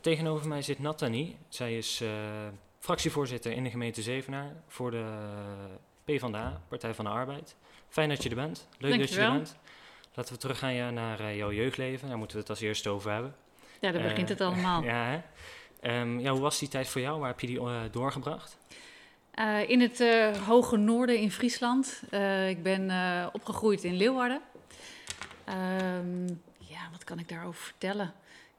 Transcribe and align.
Tegenover 0.00 0.48
mij 0.48 0.62
zit 0.62 0.78
Nathalie. 0.78 1.36
Zij 1.48 1.76
is 1.76 2.00
eh, 2.00 2.08
fractievoorzitter 2.78 3.52
in 3.52 3.64
de 3.64 3.70
gemeente 3.70 4.02
Zevenaar 4.02 4.52
voor 4.68 4.90
de 4.90 5.04
PvdA, 6.04 6.60
Partij 6.68 6.94
van 6.94 7.04
de 7.04 7.10
Arbeid. 7.10 7.56
Fijn 7.88 8.08
dat 8.08 8.22
je 8.22 8.28
er 8.28 8.34
bent. 8.34 8.68
Leuk 8.78 8.98
dat 8.98 9.10
je 9.12 9.20
er 9.20 9.32
bent. 9.32 9.56
Laten 10.14 10.34
we 10.34 10.40
teruggaan 10.40 10.74
ja, 10.74 10.90
naar 10.90 11.20
eh, 11.20 11.36
jouw 11.36 11.52
jeugdleven. 11.52 12.08
Daar 12.08 12.18
moeten 12.18 12.36
we 12.36 12.42
het 12.42 12.50
als 12.50 12.60
eerste 12.60 12.88
over 12.88 13.10
hebben. 13.12 13.34
Ja, 13.80 13.90
daar 13.92 14.02
begint 14.02 14.30
Eh, 14.30 14.36
het 14.38 14.40
allemaal. 14.40 14.82
Ja, 14.92 15.04
hè? 15.04 15.20
Ehm, 15.80 16.18
ja, 16.18 16.30
hoe 16.30 16.40
was 16.40 16.58
die 16.58 16.68
tijd 16.68 16.88
voor 16.88 17.00
jou? 17.00 17.18
Waar 17.20 17.28
heb 17.28 17.40
je 17.40 17.46
die 17.46 17.58
eh, 17.60 17.80
doorgebracht? 17.90 18.56
Eh, 19.30 19.68
in 19.68 19.80
het 19.80 20.00
eh, 20.00 20.36
hoge 20.46 20.76
noorden 20.76 21.18
in 21.18 21.30
Friesland. 21.30 22.02
Eh, 22.10 22.48
ik 22.48 22.62
ben 22.62 22.90
eh, 22.90 23.26
opgegroeid 23.32 23.84
in 23.84 23.94
Leeuwarden. 23.96 24.40
Ehm, 25.44 26.26
ja, 26.58 26.88
wat 26.92 27.04
kan 27.04 27.18
ik 27.18 27.28
daarover 27.28 27.62
vertellen? 27.62 28.12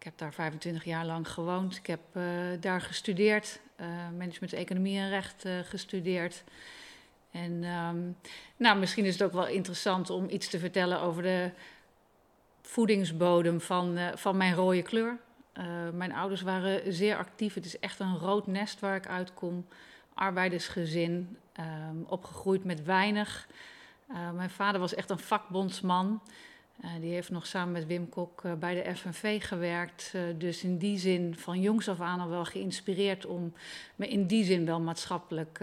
Ik 0.04 0.09
heb 0.09 0.17
daar 0.17 0.33
25 0.33 0.83
jaar 0.83 1.05
lang 1.05 1.29
gewoond. 1.29 1.75
Ik 1.75 1.88
heb 1.88 1.99
eh, 2.12 2.23
daar 2.59 2.81
gestudeerd. 2.81 3.59
eh, 3.75 3.88
management, 4.17 4.53
economie 4.53 4.98
en 4.98 5.09
recht 5.09 5.45
eh, 5.45 5.59
gestudeerd. 5.63 6.43
En 7.31 7.63
ehm, 7.63 7.98
nou, 8.57 8.79
misschien 8.79 9.05
is 9.05 9.13
het 9.13 9.23
ook 9.23 9.31
wel 9.31 9.48
interessant 9.48 10.09
om 10.09 10.29
iets 10.29 10.49
te 10.49 10.59
vertellen 10.59 11.02
over 11.02 11.23
de 11.23 11.52
voedingsbodem 12.62 13.62
van, 13.62 13.98
van 14.16 14.38
mijn 14.38 14.55
rode 14.55 14.81
kleur. 14.81 15.17
Mijn 15.93 16.13
ouders 16.13 16.41
waren 16.41 16.93
zeer 16.93 17.17
actief. 17.17 17.54
Het 17.54 17.65
is 17.65 17.79
echt 17.79 17.99
een 17.99 18.17
rood 18.17 18.48
nest 18.48 18.79
waar 18.79 18.95
ik 18.95 19.07
uitkom. 19.07 19.67
Arbeidersgezin, 20.13 21.38
ehm, 21.54 21.98
opgegroeid 22.05 22.63
met 22.63 22.84
weinig. 22.84 23.48
Mijn 24.34 24.49
vader 24.49 24.79
was 24.79 24.93
echt 24.93 25.09
een 25.09 25.20
vakbondsman. 25.20 26.21
Eh, 26.82 26.90
die 27.00 27.13
heeft 27.13 27.30
nog 27.30 27.48
samen 27.48 27.72
met 27.72 27.86
Wim 27.86 28.09
Kok 28.09 28.44
eh, 28.44 28.54
bij 28.54 28.84
de 28.84 28.95
FNV 28.95 29.44
gewerkt. 29.44 30.12
Eh, 30.13 30.22
dus 30.38 30.63
in 30.63 30.77
die 30.77 30.98
zin 30.98 31.36
van 31.38 31.62
jongs 31.62 31.90
af 31.90 32.02
aan 32.02 32.20
al 32.20 32.30
wel 32.30 32.46
geïnspireerd 32.46 33.26
om 33.26 33.54
me 33.96 34.07
in 34.07 34.27
die 34.27 34.43
zin 34.43 34.65
wel 34.65 34.80
maatschappelijk 34.80 35.62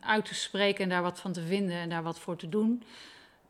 uit 0.00 0.24
te 0.24 0.34
spreken 0.34 0.82
en 0.82 0.88
daar 0.88 1.02
wat 1.02 1.20
van 1.20 1.32
te 1.32 1.42
vinden 1.42 1.76
en 1.76 1.88
daar 1.88 2.02
wat 2.02 2.18
voor 2.18 2.36
te 2.36 2.48
doen. 2.48 2.82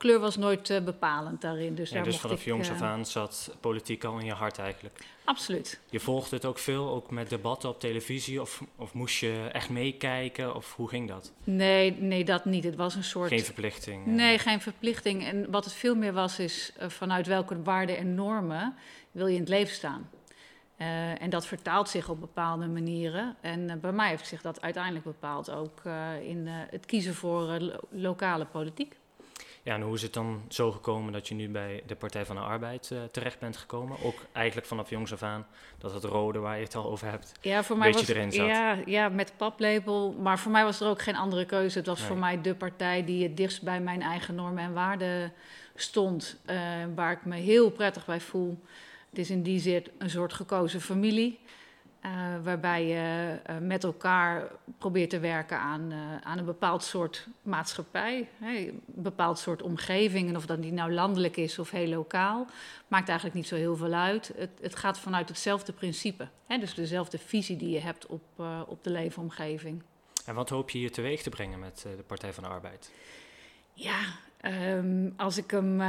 Kleur 0.02 0.20
was 0.20 0.36
nooit 0.36 0.70
eh, 0.70 0.80
bepalend 0.80 1.40
daarin. 1.40 1.74
Dus, 1.74 1.88
Ja, 1.88 1.94
daar 1.94 2.04
dus 2.04 2.12
mocht 2.12 2.24
vanaf 2.24 2.38
ik, 2.40 2.44
jongs 2.46 2.68
eh, 2.68 2.74
af 2.74 2.82
aan 2.82 3.06
zat 3.06 3.56
politiek 3.60 4.04
al 4.04 4.18
in 4.18 4.24
je 4.24 4.32
hart 4.32 4.58
eigenlijk. 4.58 5.04
Absoluut. 5.24 5.80
Je 5.90 6.00
volgde 6.00 6.36
het 6.36 6.44
ook 6.44 6.58
veel, 6.58 6.88
ook 6.90 7.10
met 7.10 7.28
debatten 7.30 7.68
op 7.68 7.80
televisie? 7.80 8.40
Of, 8.40 8.62
of 8.76 8.92
moest 8.94 9.18
je 9.18 9.48
echt 9.52 9.70
meekijken? 9.70 10.54
Of 10.54 10.74
hoe 10.76 10.88
ging 10.88 11.08
dat? 11.08 11.32
Nee, 11.44 11.92
nee, 11.98 12.24
dat 12.24 12.44
niet. 12.44 12.64
Het 12.64 12.76
was 12.76 12.94
een 12.94 13.04
soort. 13.04 13.28
Geen 13.28 13.44
verplichting? 13.44 14.06
eh. 14.06 14.12
Nee, 14.12 14.38
geen 14.38 14.60
verplichting. 14.60 15.24
En 15.24 15.50
wat 15.50 15.64
het 15.64 15.74
veel 15.74 15.94
meer 15.94 16.12
was, 16.12 16.38
is 16.38 16.72
vanuit 16.78 17.26
welke 17.26 17.62
waarden 17.62 17.96
en 17.96 18.14
normen 18.14 18.74
wil 19.12 19.26
je 19.26 19.34
in 19.34 19.40
het 19.40 19.48
leven 19.48 19.74
staan. 19.74 20.10
En 21.18 21.30
dat 21.30 21.46
vertaalt 21.46 21.88
zich 21.88 22.08
op 22.08 22.20
bepaalde 22.20 22.66
manieren. 22.66 23.36
En 23.40 23.78
bij 23.80 23.92
mij 23.92 24.08
heeft 24.08 24.26
zich 24.26 24.42
dat 24.42 24.60
uiteindelijk 24.62 25.04
bepaald 25.04 25.50
ook 25.50 25.82
in 26.22 26.46
het 26.46 26.86
kiezen 26.86 27.14
voor 27.14 27.42
lo- 27.42 27.78
lokale 27.90 28.44
politiek. 28.44 29.00
Ja, 29.64 29.74
en 29.74 29.80
hoe 29.80 29.94
is 29.94 30.02
het 30.02 30.12
dan 30.12 30.42
zo 30.48 30.72
gekomen 30.72 31.12
dat 31.12 31.28
je 31.28 31.34
nu 31.34 31.48
bij 31.48 31.82
de 31.86 31.94
Partij 31.94 32.24
van 32.26 32.36
de 32.36 32.42
Arbeid 32.42 32.90
eh, 32.90 32.98
terecht 33.10 33.38
bent 33.38 33.56
gekomen? 33.56 33.96
Ook 34.04 34.14
eigenlijk 34.32 34.66
vanaf 34.66 34.90
jongs 34.90 35.12
af 35.12 35.22
aan, 35.22 35.46
dat 35.78 35.94
het 35.94 36.04
rode 36.04 36.38
waar 36.38 36.56
je 36.58 36.64
het 36.64 36.74
al 36.74 36.90
over 36.90 37.10
hebt. 37.10 37.32
Ja, 37.40 37.62
voor 37.62 37.76
mij 37.78 37.90
Beetje 37.90 38.06
was 38.06 38.16
erin 38.16 38.32
zat. 38.32 38.46
Ja, 38.46 38.78
ja, 38.86 39.08
met 39.08 39.32
paplepel. 39.36 40.12
Maar 40.12 40.38
voor 40.38 40.52
mij 40.52 40.64
was 40.64 40.80
er 40.80 40.88
ook 40.88 41.02
geen 41.02 41.16
andere 41.16 41.46
keuze. 41.46 41.78
Het 41.78 41.86
was 41.86 41.98
Nee. 41.98 42.08
voor 42.08 42.16
mij 42.18 42.40
de 42.40 42.54
partij 42.54 43.04
die 43.04 43.22
het 43.22 43.36
dichtst 43.36 43.62
bij 43.62 43.80
mijn 43.80 44.02
eigen 44.02 44.34
normen 44.34 44.64
en 44.64 44.72
waarden 44.72 45.32
stond. 45.74 46.40
eh, 46.44 46.56
waar 46.94 47.12
ik 47.12 47.24
me 47.24 47.36
heel 47.36 47.70
prettig 47.70 48.04
bij 48.06 48.20
voel. 48.20 48.58
Het 49.10 49.18
is 49.18 49.30
in 49.30 49.42
die 49.42 49.60
zin 49.60 49.86
een 49.98 50.10
soort 50.10 50.32
gekozen 50.32 50.80
familie. 50.80 51.38
Eh, 52.02 52.10
waarbij 52.42 52.86
je 52.86 53.38
eh, 53.42 53.56
met 53.58 53.84
elkaar 53.84 54.50
probeert 54.78 55.10
te 55.10 55.18
werken 55.18 55.58
aan, 55.58 55.92
eh, 55.92 55.98
aan 56.22 56.38
een 56.38 56.44
bepaald 56.44 56.82
soort 56.82 57.26
maatschappij. 57.42 58.28
Hè, 58.38 58.56
een 58.56 58.82
bepaald 58.86 59.38
soort 59.38 59.62
omgeving. 59.62 60.28
En 60.28 60.36
of 60.36 60.46
dat 60.46 60.62
die 60.62 60.72
nou 60.72 60.92
landelijk 60.92 61.36
is 61.36 61.58
of 61.58 61.70
heel 61.70 61.88
lokaal, 61.88 62.46
maakt 62.88 63.08
eigenlijk 63.08 63.38
niet 63.38 63.46
zo 63.46 63.54
heel 63.54 63.76
veel 63.76 63.92
uit. 63.92 64.32
Het, 64.36 64.50
het 64.60 64.76
gaat 64.76 64.98
vanuit 64.98 65.28
hetzelfde 65.28 65.72
principe. 65.72 66.28
Hè, 66.46 66.58
dus 66.58 66.74
dezelfde 66.74 67.18
visie 67.18 67.56
die 67.56 67.70
je 67.70 67.80
hebt 67.80 68.06
op, 68.06 68.22
op 68.66 68.84
de 68.84 68.90
leefomgeving. 68.90 69.82
En 70.26 70.34
wat 70.34 70.48
hoop 70.48 70.70
je 70.70 70.78
hier 70.78 70.92
teweeg 70.92 71.22
te 71.22 71.30
brengen 71.30 71.58
met 71.58 71.86
de 71.96 72.02
Partij 72.06 72.32
van 72.32 72.42
de 72.42 72.48
Arbeid? 72.48 72.90
Ja, 73.72 74.00
ehm, 74.40 75.10
als, 75.16 75.36
ik 75.36 75.50
hem, 75.50 75.80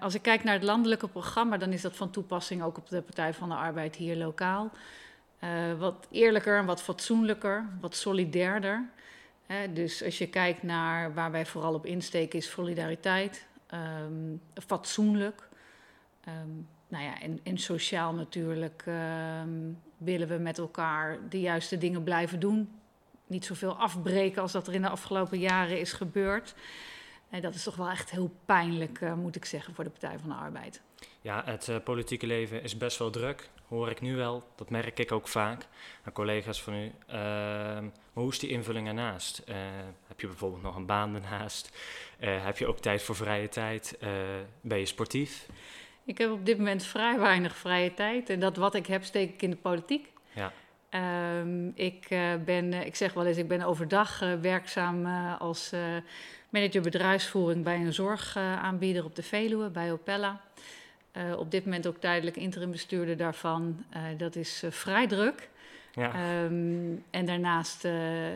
als 0.00 0.14
ik 0.14 0.22
kijk 0.22 0.44
naar 0.44 0.54
het 0.54 0.62
landelijke 0.62 1.08
programma, 1.08 1.56
dan 1.56 1.72
is 1.72 1.82
dat 1.82 1.96
van 1.96 2.10
toepassing 2.10 2.62
ook 2.62 2.76
op 2.78 2.88
de 2.88 3.02
Partij 3.02 3.34
van 3.34 3.48
de 3.48 3.54
Arbeid 3.54 3.96
hier 3.96 4.16
lokaal. 4.16 4.70
Eh, 5.40 5.72
wat 5.78 6.06
eerlijker, 6.10 6.64
wat 6.64 6.82
fatsoenlijker, 6.82 7.68
wat 7.80 7.94
solidairder. 7.94 8.88
Dus 9.72 10.04
als 10.04 10.18
je 10.18 10.28
kijkt 10.28 10.62
naar 10.62 11.14
waar 11.14 11.30
wij 11.30 11.46
vooral 11.46 11.74
op 11.74 11.86
insteken, 11.86 12.38
is 12.38 12.50
solidariteit, 12.50 13.46
ehm, 13.66 14.36
fatsoenlijk. 14.66 15.48
Ehm, 16.24 16.48
nou 16.88 17.04
ja, 17.04 17.20
en, 17.20 17.40
en 17.42 17.58
sociaal 17.58 18.14
natuurlijk 18.14 18.82
ehm, 18.86 19.48
willen 19.96 20.28
we 20.28 20.36
met 20.36 20.58
elkaar 20.58 21.18
de 21.28 21.40
juiste 21.40 21.78
dingen 21.78 22.02
blijven 22.02 22.40
doen. 22.40 22.70
Niet 23.26 23.44
zoveel 23.44 23.76
afbreken 23.76 24.42
als 24.42 24.52
dat 24.52 24.66
er 24.66 24.74
in 24.74 24.82
de 24.82 24.88
afgelopen 24.88 25.38
jaren 25.38 25.80
is 25.80 25.92
gebeurd. 25.92 26.54
En 27.30 27.40
dat 27.40 27.54
is 27.54 27.62
toch 27.62 27.76
wel 27.76 27.88
echt 27.88 28.10
heel 28.10 28.30
pijnlijk, 28.44 29.00
eh, 29.00 29.14
moet 29.14 29.36
ik 29.36 29.44
zeggen, 29.44 29.74
voor 29.74 29.84
de 29.84 29.90
Partij 29.90 30.18
van 30.18 30.28
de 30.28 30.34
Arbeid. 30.34 30.80
Ja, 31.20 31.42
het 31.44 31.68
eh, 31.68 31.76
politieke 31.84 32.26
leven 32.26 32.62
is 32.62 32.76
best 32.76 32.98
wel 32.98 33.10
druk, 33.10 33.50
hoor 33.70 33.90
ik 33.90 34.00
nu 34.00 34.16
wel. 34.16 34.44
Dat 34.54 34.70
merk 34.70 34.98
ik 34.98 35.12
ook 35.12 35.28
vaak 35.28 35.66
aan 36.04 36.12
collega's 36.12 36.62
van 36.62 36.74
u. 36.74 36.92
Ehm, 37.06 37.84
maar 37.84 38.22
hoe 38.24 38.30
is 38.30 38.38
die 38.38 38.50
invulling 38.50 38.88
ernaast? 38.88 39.38
Eh, 39.38 39.56
heb 40.06 40.20
je 40.20 40.26
bijvoorbeeld 40.26 40.62
nog 40.62 40.76
een 40.76 40.86
baan 40.86 41.14
ernaast? 41.14 41.76
Eh, 42.18 42.44
heb 42.44 42.58
je 42.58 42.66
ook 42.66 42.78
tijd 42.78 43.02
voor 43.02 43.16
vrije 43.16 43.48
tijd? 43.48 43.96
Eh, 44.00 44.10
ben 44.60 44.78
je 44.78 44.86
sportief? 44.86 45.46
Ik 46.04 46.18
heb 46.18 46.30
op 46.30 46.46
dit 46.46 46.58
moment 46.58 46.84
vrij 46.84 47.18
weinig 47.18 47.56
vrije 47.56 47.94
tijd. 47.94 48.30
En 48.30 48.40
dat 48.40 48.56
wat 48.56 48.74
ik 48.74 48.86
heb, 48.86 49.04
steek 49.04 49.28
ik 49.34 49.42
in 49.42 49.50
de 49.50 49.56
politiek. 49.56 50.12
Ja. 50.32 50.52
Ehm, 50.88 51.68
ik, 51.74 52.06
ben, 52.44 52.72
ik 52.72 52.96
zeg 52.96 53.12
wel 53.12 53.26
eens, 53.26 53.36
ik 53.36 53.48
ben 53.48 53.62
overdag 53.62 54.18
werkzaam 54.40 55.06
als 55.38 55.72
manager 56.48 56.82
bedrijfsvoering 56.82 57.64
bij 57.64 57.76
een 57.76 57.92
zorgaanbieder 57.92 59.04
op 59.04 59.14
de 59.14 59.22
Veluwe, 59.22 59.70
bij 59.70 59.92
Opella. 59.92 60.40
Eh, 61.12 61.38
op 61.38 61.50
dit 61.50 61.64
moment 61.64 61.86
ook 61.86 61.96
tijdelijk 61.96 62.36
interim 62.36 62.70
bestuurder 62.70 63.16
daarvan. 63.16 63.84
Eh, 63.90 64.02
dat 64.16 64.36
is 64.36 64.62
eh, 64.62 64.70
vrij 64.70 65.06
druk. 65.06 65.48
Ja. 65.92 66.12
Ehm, 66.14 66.94
en 67.10 67.24
daarnaast, 67.26 67.82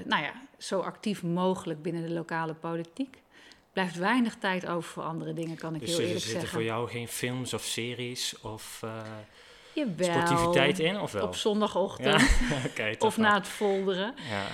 nou 0.05 0.23
ja, 0.23 0.33
zo 0.59 0.81
actief 0.81 1.23
mogelijk 1.23 1.83
binnen 1.83 2.03
de 2.03 2.13
lokale 2.13 2.55
politiek. 2.55 3.19
Blijft 3.73 3.97
weinig 3.97 4.35
tijd 4.35 4.67
over 4.67 4.91
voor 4.91 5.03
andere 5.03 5.33
dingen, 5.33 5.57
kan 5.57 5.75
ik 5.75 5.81
dus 5.81 5.89
heel 5.89 5.99
er 5.99 6.05
eerlijk 6.05 6.25
zitten 6.25 6.41
zeggen. 6.41 6.59
voor 6.59 6.69
jou 6.69 6.89
geen 6.89 7.09
films 7.09 7.55
of 7.55 7.63
series 7.63 8.41
of 8.41 8.81
Jawel, 9.73 10.07
sportiviteit 10.07 10.79
in, 10.79 11.01
of 11.01 11.13
wel? 11.13 11.27
Op 11.27 11.35
zondagochtend 11.35 12.21
Ja, 12.77 12.91
of 12.99 13.17
na 13.17 13.35
het 13.35 13.49
folderen. 13.49 14.15
Ja, 14.31 14.47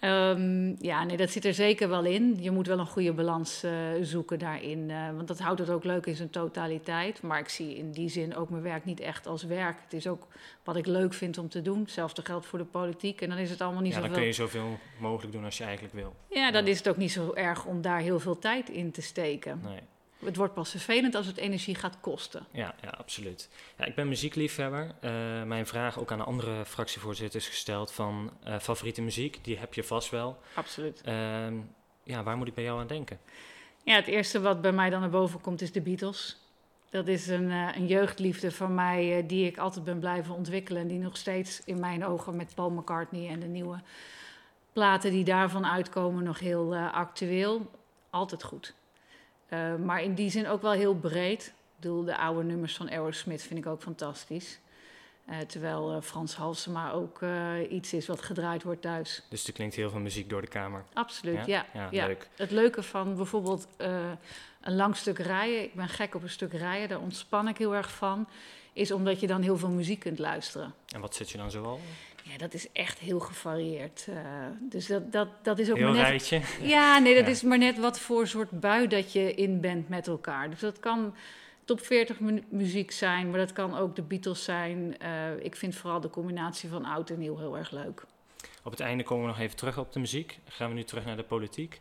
Ehm, 0.00 0.74
ja, 0.84 1.04
nee, 1.04 1.16
dat 1.16 1.30
zit 1.30 1.44
er 1.44 1.54
zeker 1.54 1.88
wel 1.88 2.04
in. 2.04 2.36
Je 2.40 2.50
moet 2.50 2.66
wel 2.66 2.78
een 2.78 2.86
goede 2.86 3.12
balans 3.12 3.62
eh, 3.62 3.72
zoeken 4.02 4.38
daarin. 4.38 4.90
eh, 4.90 5.10
want 5.14 5.28
dat 5.28 5.38
houdt 5.38 5.60
het 5.60 5.70
ook 5.70 5.84
leuk 5.84 6.06
in 6.06 6.16
zijn 6.16 6.30
totaliteit. 6.30 7.22
Maar 7.22 7.38
ik 7.38 7.48
zie 7.48 7.76
in 7.76 7.90
die 7.90 8.08
zin 8.08 8.36
ook 8.36 8.50
mijn 8.50 8.62
werk 8.62 8.84
niet 8.84 9.00
echt 9.00 9.26
als 9.26 9.42
werk. 9.42 9.78
Het 9.84 9.92
is 9.92 10.06
ook 10.06 10.26
wat 10.64 10.76
ik 10.76 10.86
leuk 10.86 11.14
vind 11.14 11.38
om 11.38 11.48
te 11.48 11.62
doen. 11.62 11.80
Hetzelfde 11.80 12.22
geldt 12.24 12.46
voor 12.46 12.58
de 12.58 12.64
politiek. 12.64 13.20
En 13.20 13.28
dan 13.28 13.38
is 13.38 13.50
het 13.50 13.60
allemaal 13.60 13.82
niet 13.82 13.92
ja 13.94 13.98
dan 14.00 14.08
zoveel... 14.08 14.22
kun 14.22 14.30
je 14.30 14.36
zoveel 14.36 14.78
mogelijk 14.98 15.32
doen 15.32 15.44
als 15.44 15.58
je 15.58 15.64
eigenlijk 15.64 15.94
wil. 15.94 16.14
Ja, 16.30 16.50
dan 16.50 16.66
is 16.66 16.78
het 16.78 16.88
ook 16.88 16.96
niet 16.96 17.12
zo 17.12 17.32
erg 17.34 17.64
om 17.64 17.80
daar 17.82 18.00
heel 18.00 18.20
veel 18.20 18.38
tijd 18.38 18.68
in 18.68 18.90
te 18.90 19.02
steken. 19.02 19.60
Nee. 19.64 19.80
Het 20.26 20.36
wordt 20.36 20.54
pas 20.54 20.70
vervelend 20.70 21.14
als 21.14 21.26
het 21.26 21.36
energie 21.36 21.74
gaat 21.74 22.00
kosten. 22.00 22.46
Ja, 22.50 22.74
ja 22.82 22.88
absoluut. 22.88 23.48
Ja, 23.78 23.84
ik 23.84 23.94
ben 23.94 24.08
muziekliefhebber. 24.08 24.94
Eh, 25.00 25.42
mijn 25.42 25.66
vraag 25.66 25.98
ook 25.98 26.12
aan 26.12 26.18
de 26.18 26.24
andere 26.24 26.64
fractievoorzitters 26.64 27.48
gesteld 27.48 27.92
van 27.92 28.30
eh, 28.42 28.58
favoriete 28.58 29.02
muziek. 29.02 29.44
Die 29.44 29.58
heb 29.58 29.74
je 29.74 29.84
vast 29.84 30.10
wel. 30.10 30.38
Absoluut. 30.54 31.00
Ehm, 31.04 31.54
ja, 32.02 32.22
waar 32.22 32.36
moet 32.36 32.48
ik 32.48 32.54
bij 32.54 32.64
jou 32.64 32.80
aan 32.80 32.86
denken? 32.86 33.18
Ja, 33.84 33.94
het 33.94 34.06
eerste 34.06 34.40
wat 34.40 34.60
bij 34.60 34.72
mij 34.72 34.90
dan 34.90 35.00
naar 35.00 35.10
boven 35.10 35.40
komt 35.40 35.60
is 35.60 35.72
de 35.72 35.80
Beatles. 35.80 36.36
Dat 36.90 37.08
is 37.08 37.26
een, 37.28 37.50
eh, 37.50 37.76
een 37.76 37.86
jeugdliefde 37.86 38.50
van 38.50 38.74
mij 38.74 39.24
die 39.26 39.46
ik 39.46 39.58
altijd 39.58 39.84
ben 39.84 39.98
blijven 39.98 40.34
ontwikkelen. 40.34 40.82
En 40.82 40.88
die 40.88 40.98
nog 40.98 41.16
steeds 41.16 41.62
in 41.64 41.80
mijn 41.80 42.04
ogen 42.04 42.36
met 42.36 42.54
Paul 42.54 42.70
McCartney 42.70 43.28
en 43.28 43.40
de 43.40 43.46
nieuwe 43.46 43.80
platen 44.72 45.10
die 45.10 45.24
daarvan 45.24 45.66
uitkomen 45.66 46.24
nog 46.24 46.38
heel 46.38 46.76
actueel. 46.76 47.70
Altijd 48.10 48.42
goed. 48.42 48.74
Eh, 49.48 49.74
maar 49.74 50.02
in 50.02 50.14
die 50.14 50.30
zin 50.30 50.48
ook 50.48 50.62
wel 50.62 50.72
heel 50.72 50.94
breed. 50.94 51.46
Ik 51.46 51.82
bedoel, 51.82 52.04
de 52.04 52.16
oude 52.16 52.42
nummers 52.42 52.76
van 52.76 52.90
Aerosmith 52.90 53.42
vind 53.42 53.58
ik 53.58 53.66
ook 53.66 53.82
fantastisch. 53.82 54.58
Eh, 55.26 55.38
terwijl 55.38 55.92
eh, 55.92 56.02
Frans 56.02 56.34
Halsema 56.34 56.90
ook 56.90 57.20
iets 57.70 57.92
is 57.92 58.06
wat 58.06 58.22
gedraaid 58.22 58.62
wordt 58.62 58.82
thuis. 58.82 59.22
Dus 59.28 59.46
er 59.46 59.52
klinkt 59.52 59.74
heel 59.74 59.90
veel 59.90 60.00
muziek 60.00 60.30
door 60.30 60.40
de 60.40 60.46
kamer. 60.46 60.84
Absoluut, 60.92 61.46
ja. 61.46 61.66
Ja, 61.72 61.88
ja. 61.90 62.06
leuk. 62.06 62.28
Het 62.36 62.50
leuke 62.50 62.82
van 62.82 63.16
bijvoorbeeld 63.16 63.68
een 64.60 64.76
lang 64.76 64.96
stuk 64.96 65.18
rijden. 65.18 65.62
Ik 65.62 65.74
ben 65.74 65.88
gek 65.88 66.14
op 66.14 66.22
een 66.22 66.30
stuk 66.30 66.52
rijden, 66.52 66.88
daar 66.88 67.00
ontspan 67.00 67.48
ik 67.48 67.58
heel 67.58 67.74
erg 67.74 67.90
van. 67.90 68.28
is 68.72 68.90
omdat 68.90 69.20
je 69.20 69.26
dan 69.26 69.42
heel 69.42 69.56
veel 69.56 69.68
muziek 69.68 70.00
kunt 70.00 70.18
luisteren. 70.18 70.74
En 70.94 71.00
wat 71.00 71.14
zit 71.14 71.30
je 71.30 71.38
dan 71.38 71.50
zoal? 71.50 71.80
Ja, 72.30 72.36
dat 72.38 72.54
is 72.54 72.72
echt 72.72 72.98
heel 72.98 73.20
gevarieerd. 73.20 74.06
Uh, 74.08 74.16
dus 74.60 74.86
dat, 74.86 75.12
dat, 75.12 75.28
dat 75.42 75.58
is 75.58 75.70
ook 75.70 75.76
heel 75.76 75.86
maar 75.86 75.96
net... 75.96 76.06
rijtje? 76.06 76.40
Ja, 76.62 76.98
nee, 76.98 77.14
dat 77.14 77.28
is 77.28 77.42
maar 77.42 77.58
net 77.58 77.78
wat 77.78 78.00
voor 78.00 78.26
soort 78.26 78.50
bui 78.50 78.86
dat 78.86 79.12
je 79.12 79.34
in 79.34 79.60
bent 79.60 79.88
met 79.88 80.06
elkaar. 80.06 80.50
Dus 80.50 80.60
dat 80.60 80.80
kan 80.80 81.14
top 81.64 81.80
40 81.80 82.20
mu 82.20 82.42
muziek 82.48 82.90
zijn, 82.90 83.30
maar 83.30 83.38
dat 83.38 83.52
kan 83.52 83.76
ook 83.76 83.96
de 83.96 84.02
Beatles 84.02 84.44
zijn. 84.44 84.96
Uh, 85.02 85.44
ik 85.44 85.56
vind 85.56 85.74
vooral 85.74 86.00
de 86.00 86.10
combinatie 86.10 86.68
van 86.68 86.84
oud 86.84 87.10
en 87.10 87.18
nieuw 87.18 87.36
heel 87.36 87.56
erg 87.56 87.70
leuk. 87.70 88.04
Op 88.62 88.70
het 88.70 88.80
einde 88.80 89.02
komen 89.02 89.24
we 89.24 89.30
nog 89.30 89.40
even 89.40 89.56
terug 89.56 89.78
op 89.78 89.92
de 89.92 89.98
muziek. 89.98 90.38
Gaan 90.44 90.68
we 90.68 90.74
nu 90.74 90.84
terug 90.84 91.04
naar 91.04 91.16
de 91.16 91.22
politiek. 91.22 91.80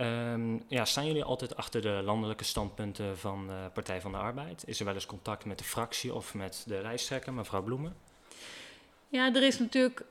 Um, 0.00 0.62
ja, 0.68 0.84
staan 0.84 1.06
jullie 1.06 1.24
altijd 1.24 1.56
achter 1.56 1.82
de 1.82 2.00
landelijke 2.04 2.44
standpunten 2.44 3.18
van 3.18 3.46
de 3.46 3.70
Partij 3.72 4.00
van 4.00 4.12
de 4.12 4.18
Arbeid? 4.18 4.64
Is 4.66 4.78
er 4.78 4.84
wel 4.84 4.94
eens 4.94 5.06
contact 5.06 5.44
met 5.44 5.58
de 5.58 5.64
fractie 5.64 6.14
of 6.14 6.34
met 6.34 6.64
de 6.66 6.80
lijsttrekker, 6.82 7.32
mevrouw 7.32 7.62
Bloemen? 7.62 7.96
Ja, 9.12 9.34
er 9.34 9.42
is 9.42 9.58
natuurlijk. 9.58 10.04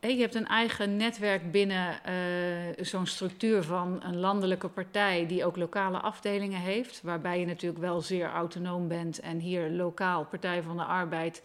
je 0.00 0.16
hebt 0.16 0.34
een 0.34 0.46
eigen 0.46 0.96
netwerk 0.96 1.50
binnen 1.50 2.00
uh, 2.08 2.84
zo'n 2.84 3.06
structuur 3.06 3.62
van 3.62 4.02
een 4.02 4.16
landelijke 4.16 4.68
partij 4.68 5.26
die 5.26 5.44
ook 5.44 5.56
lokale 5.56 5.98
afdelingen 5.98 6.60
heeft, 6.60 7.00
waarbij 7.02 7.40
je 7.40 7.46
natuurlijk 7.46 7.80
wel 7.82 8.00
zeer 8.00 8.28
autonoom 8.28 8.88
bent. 8.88 9.20
En 9.20 9.38
hier 9.38 9.70
lokaal 9.70 10.24
Partij 10.24 10.62
van 10.62 10.76
de 10.76 10.82
Arbeid 10.82 11.42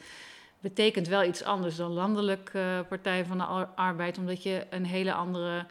betekent 0.60 1.08
wel 1.08 1.24
iets 1.24 1.44
anders 1.44 1.76
dan 1.76 1.92
landelijk 1.92 2.52
uh, 2.56 2.80
Partij 2.90 3.26
van 3.26 3.38
de 3.38 3.68
Arbeid, 3.76 4.18
omdat 4.18 4.44
je 4.44 4.66
een 4.70 4.86
hele 4.86 5.14
andere 5.14 5.66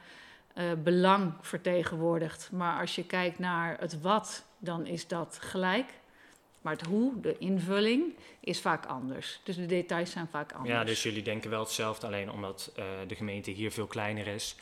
uh, 0.54 0.64
belang 0.82 1.32
vertegenwoordigt. 1.40 2.50
Maar 2.52 2.80
als 2.80 2.94
je 2.94 3.04
kijkt 3.04 3.38
naar 3.38 3.76
het 3.78 4.00
wat, 4.00 4.44
dan 4.58 4.86
is 4.86 5.08
dat 5.08 5.38
gelijk. 5.40 5.99
Maar 6.60 6.72
het 6.72 6.86
hoe, 6.86 7.20
de 7.20 7.38
invulling, 7.38 8.14
is 8.40 8.60
vaak 8.60 8.86
anders. 8.86 9.40
Dus 9.42 9.56
de 9.56 9.66
details 9.66 10.10
zijn 10.10 10.28
vaak 10.30 10.52
anders. 10.52 10.70
Ja, 10.70 10.84
dus 10.84 11.02
jullie 11.02 11.22
denken 11.22 11.50
wel 11.50 11.60
hetzelfde, 11.60 12.06
alleen 12.06 12.30
omdat 12.30 12.72
uh, 12.78 12.84
de 13.06 13.14
gemeente 13.14 13.50
hier 13.50 13.72
veel 13.72 13.86
kleiner 13.86 14.26
is, 14.26 14.56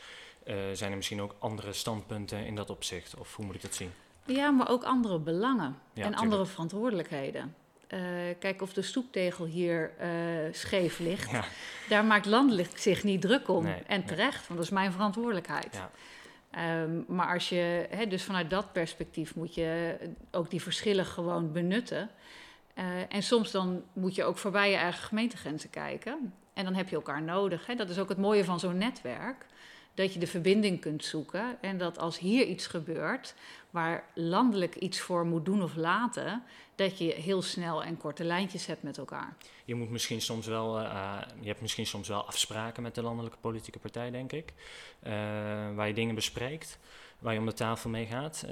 uh, 0.47 0.55
zijn 0.73 0.91
er 0.91 0.97
misschien 0.97 1.21
ook 1.21 1.35
andere 1.39 1.73
standpunten 1.73 2.45
in 2.45 2.55
dat 2.55 2.69
opzicht? 2.69 3.15
Of 3.15 3.35
hoe 3.35 3.45
moet 3.45 3.55
ik 3.55 3.61
dat 3.61 3.73
zien? 3.75 3.91
Ja, 4.25 4.51
maar 4.51 4.69
ook 4.69 4.83
andere 4.83 5.19
belangen 5.19 5.77
ja, 5.93 6.05
en 6.05 6.15
andere 6.15 6.45
verantwoordelijkheden. 6.45 7.55
Uh, 7.93 7.99
kijk, 8.39 8.61
of 8.61 8.73
de 8.73 8.81
stoeptegel 8.81 9.45
hier 9.45 9.91
scheef 10.51 10.99
ligt, 10.99 11.31
ja. 11.31 11.45
daar 11.89 12.05
maakt 12.05 12.25
landelijk 12.25 12.77
zich 12.77 13.03
niet 13.03 13.21
druk 13.21 13.47
om. 13.47 13.63
Nee, 13.63 13.81
en 13.87 14.05
terecht, 14.05 14.37
nee. 14.37 14.47
want 14.47 14.59
dat 14.59 14.63
is 14.63 14.69
mijn 14.69 14.91
verantwoordelijkheid. 14.91 15.73
Ja. 15.73 15.91
Um, 16.57 17.05
maar 17.07 17.33
als 17.33 17.49
je, 17.49 17.89
dus 18.09 18.23
vanuit 18.23 18.49
dat 18.49 18.71
perspectief 18.71 19.35
moet 19.35 19.55
je 19.55 19.97
ook 20.31 20.49
die 20.49 20.61
verschillen 20.61 21.05
gewoon 21.05 21.51
benutten. 21.51 22.09
Uh, 22.75 22.85
en 23.09 23.23
soms 23.23 23.51
dan 23.51 23.83
moet 23.93 24.15
je 24.15 24.23
ook 24.23 24.37
voorbij 24.37 24.69
je 24.71 24.75
eigen 24.75 25.03
gemeentegrenzen 25.03 25.69
kijken. 25.69 26.33
En 26.53 26.63
dan 26.63 26.73
heb 26.73 26.89
je 26.89 26.95
elkaar 26.95 27.21
nodig. 27.21 27.65
Dat 27.65 27.89
is 27.89 27.99
ook 27.99 28.09
het 28.09 28.17
mooie 28.17 28.45
van 28.45 28.59
zo'n 28.59 28.77
netwerk. 28.77 29.45
Dat 29.99 30.13
je 30.13 30.19
de 30.19 30.27
verbinding 30.27 30.81
kunt 30.81 31.05
zoeken. 31.05 31.57
En 31.61 31.77
dat 31.77 31.97
als 31.97 32.19
hier 32.19 32.45
iets 32.45 32.67
gebeurt, 32.67 33.35
waar 33.69 34.03
landelijk 34.15 34.75
iets 34.75 34.99
voor 34.99 35.25
moet 35.25 35.45
doen 35.45 35.63
of 35.63 35.75
laten, 35.75 36.43
dat 36.75 36.97
je 36.97 37.13
heel 37.13 37.41
snel 37.41 37.83
en 37.83 37.97
korte 37.97 38.23
lijntjes 38.23 38.65
hebt 38.65 38.83
met 38.83 38.97
elkaar. 38.97 39.35
Je 39.65 39.75
moet 39.75 39.89
misschien 39.89 40.21
soms 40.21 40.47
wel, 40.47 40.79
uh, 40.79 41.17
je 41.39 41.47
hebt 41.47 41.61
misschien 41.61 41.85
soms 41.85 42.07
wel 42.07 42.25
afspraken 42.25 42.83
met 42.83 42.95
de 42.95 43.01
landelijke 43.01 43.37
politieke 43.41 43.79
partij, 43.79 44.11
denk 44.11 44.31
ik, 44.31 44.53
uh, 45.03 45.11
waar 45.75 45.87
je 45.87 45.93
dingen 45.93 46.15
bespreekt, 46.15 46.79
waar 47.19 47.33
je 47.33 47.39
om 47.39 47.45
de 47.45 47.53
tafel 47.53 47.89
mee 47.89 48.05
gaat. 48.05 48.45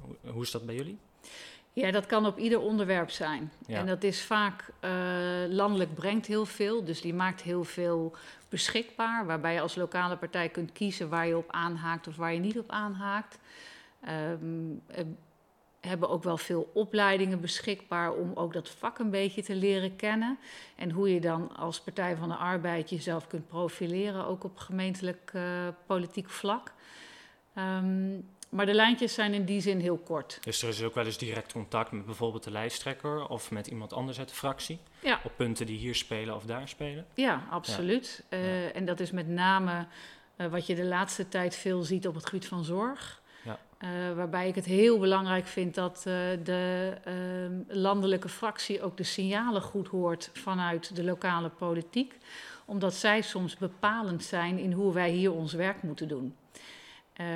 Hoe, 0.00 0.16
hoe 0.32 0.42
is 0.42 0.50
dat 0.50 0.66
bij 0.66 0.74
jullie? 0.74 0.98
Ja, 1.72 1.90
dat 1.90 2.06
kan 2.06 2.26
op 2.26 2.38
ieder 2.38 2.60
onderwerp 2.60 3.10
zijn. 3.10 3.52
Ja. 3.66 3.78
En 3.78 3.86
dat 3.86 4.02
is 4.02 4.22
vaak, 4.22 4.64
uh, 4.84 4.90
landelijk 5.48 5.94
brengt 5.94 6.26
heel 6.26 6.46
veel, 6.46 6.84
dus 6.84 7.00
die 7.00 7.14
maakt 7.14 7.42
heel 7.42 7.64
veel 7.64 8.16
beschikbaar, 8.48 9.26
waarbij 9.26 9.54
je 9.54 9.60
als 9.60 9.74
lokale 9.74 10.16
partij 10.16 10.48
kunt 10.48 10.72
kiezen 10.72 11.08
waar 11.08 11.26
je 11.26 11.36
op 11.36 11.50
aanhaakt 11.50 12.06
of 12.06 12.16
waar 12.16 12.32
je 12.34 12.40
niet 12.40 12.58
op 12.58 12.70
aanhaakt. 12.70 13.38
Um, 14.08 14.82
hebben 15.80 16.08
ook 16.08 16.22
wel 16.22 16.36
veel 16.36 16.70
opleidingen 16.74 17.40
beschikbaar 17.40 18.12
om 18.12 18.32
ook 18.34 18.52
dat 18.52 18.68
vak 18.68 18.98
een 18.98 19.10
beetje 19.10 19.42
te 19.42 19.54
leren 19.54 19.96
kennen. 19.96 20.38
En 20.76 20.90
hoe 20.90 21.14
je 21.14 21.20
dan 21.20 21.56
als 21.56 21.80
Partij 21.80 22.16
van 22.16 22.28
de 22.28 22.34
Arbeid 22.34 22.90
jezelf 22.90 23.26
kunt 23.26 23.46
profileren, 23.46 24.26
ook 24.26 24.44
op 24.44 24.58
gemeentelijk 24.58 25.32
uh, 25.34 25.42
politiek 25.86 26.30
vlak. 26.30 26.72
Um, 27.58 28.28
maar 28.52 28.66
de 28.66 28.74
lijntjes 28.74 29.14
zijn 29.14 29.34
in 29.34 29.44
die 29.44 29.60
zin 29.60 29.80
heel 29.80 29.96
kort. 29.96 30.38
Dus 30.40 30.62
er 30.62 30.68
is 30.68 30.82
ook 30.82 30.94
wel 30.94 31.04
eens 31.04 31.18
direct 31.18 31.52
contact 31.52 31.90
met 31.90 32.04
bijvoorbeeld 32.04 32.44
de 32.44 32.50
lijsttrekker 32.50 33.26
of 33.26 33.50
met 33.50 33.66
iemand 33.66 33.92
anders 33.92 34.18
uit 34.18 34.28
de 34.28 34.34
fractie? 34.34 34.78
Ja. 35.00 35.20
Op 35.24 35.32
punten 35.36 35.66
die 35.66 35.78
hier 35.78 35.94
spelen 35.94 36.34
of 36.34 36.44
daar 36.44 36.68
spelen? 36.68 37.06
Ja, 37.14 37.46
absoluut. 37.50 38.24
Ja. 38.30 38.38
Uh, 38.38 38.64
ja. 38.64 38.72
En 38.72 38.84
dat 38.84 39.00
is 39.00 39.10
met 39.10 39.28
name 39.28 39.86
uh, 40.36 40.46
wat 40.46 40.66
je 40.66 40.74
de 40.74 40.84
laatste 40.84 41.28
tijd 41.28 41.56
veel 41.56 41.82
ziet 41.82 42.06
op 42.06 42.14
het 42.14 42.26
gebied 42.26 42.46
van 42.46 42.64
zorg. 42.64 43.20
Ja. 43.44 43.58
Uh, 43.78 44.16
waarbij 44.16 44.48
ik 44.48 44.54
het 44.54 44.64
heel 44.64 44.98
belangrijk 44.98 45.46
vind 45.46 45.74
dat 45.74 45.96
uh, 45.96 46.14
de 46.44 46.92
uh, 47.08 47.76
landelijke 47.76 48.28
fractie 48.28 48.82
ook 48.82 48.96
de 48.96 49.02
signalen 49.02 49.62
goed 49.62 49.88
hoort 49.88 50.30
vanuit 50.32 50.96
de 50.96 51.04
lokale 51.04 51.48
politiek. 51.48 52.18
Omdat 52.64 52.94
zij 52.94 53.22
soms 53.22 53.56
bepalend 53.56 54.24
zijn 54.24 54.58
in 54.58 54.72
hoe 54.72 54.92
wij 54.92 55.10
hier 55.10 55.32
ons 55.32 55.52
werk 55.52 55.82
moeten 55.82 56.08
doen. 56.08 56.34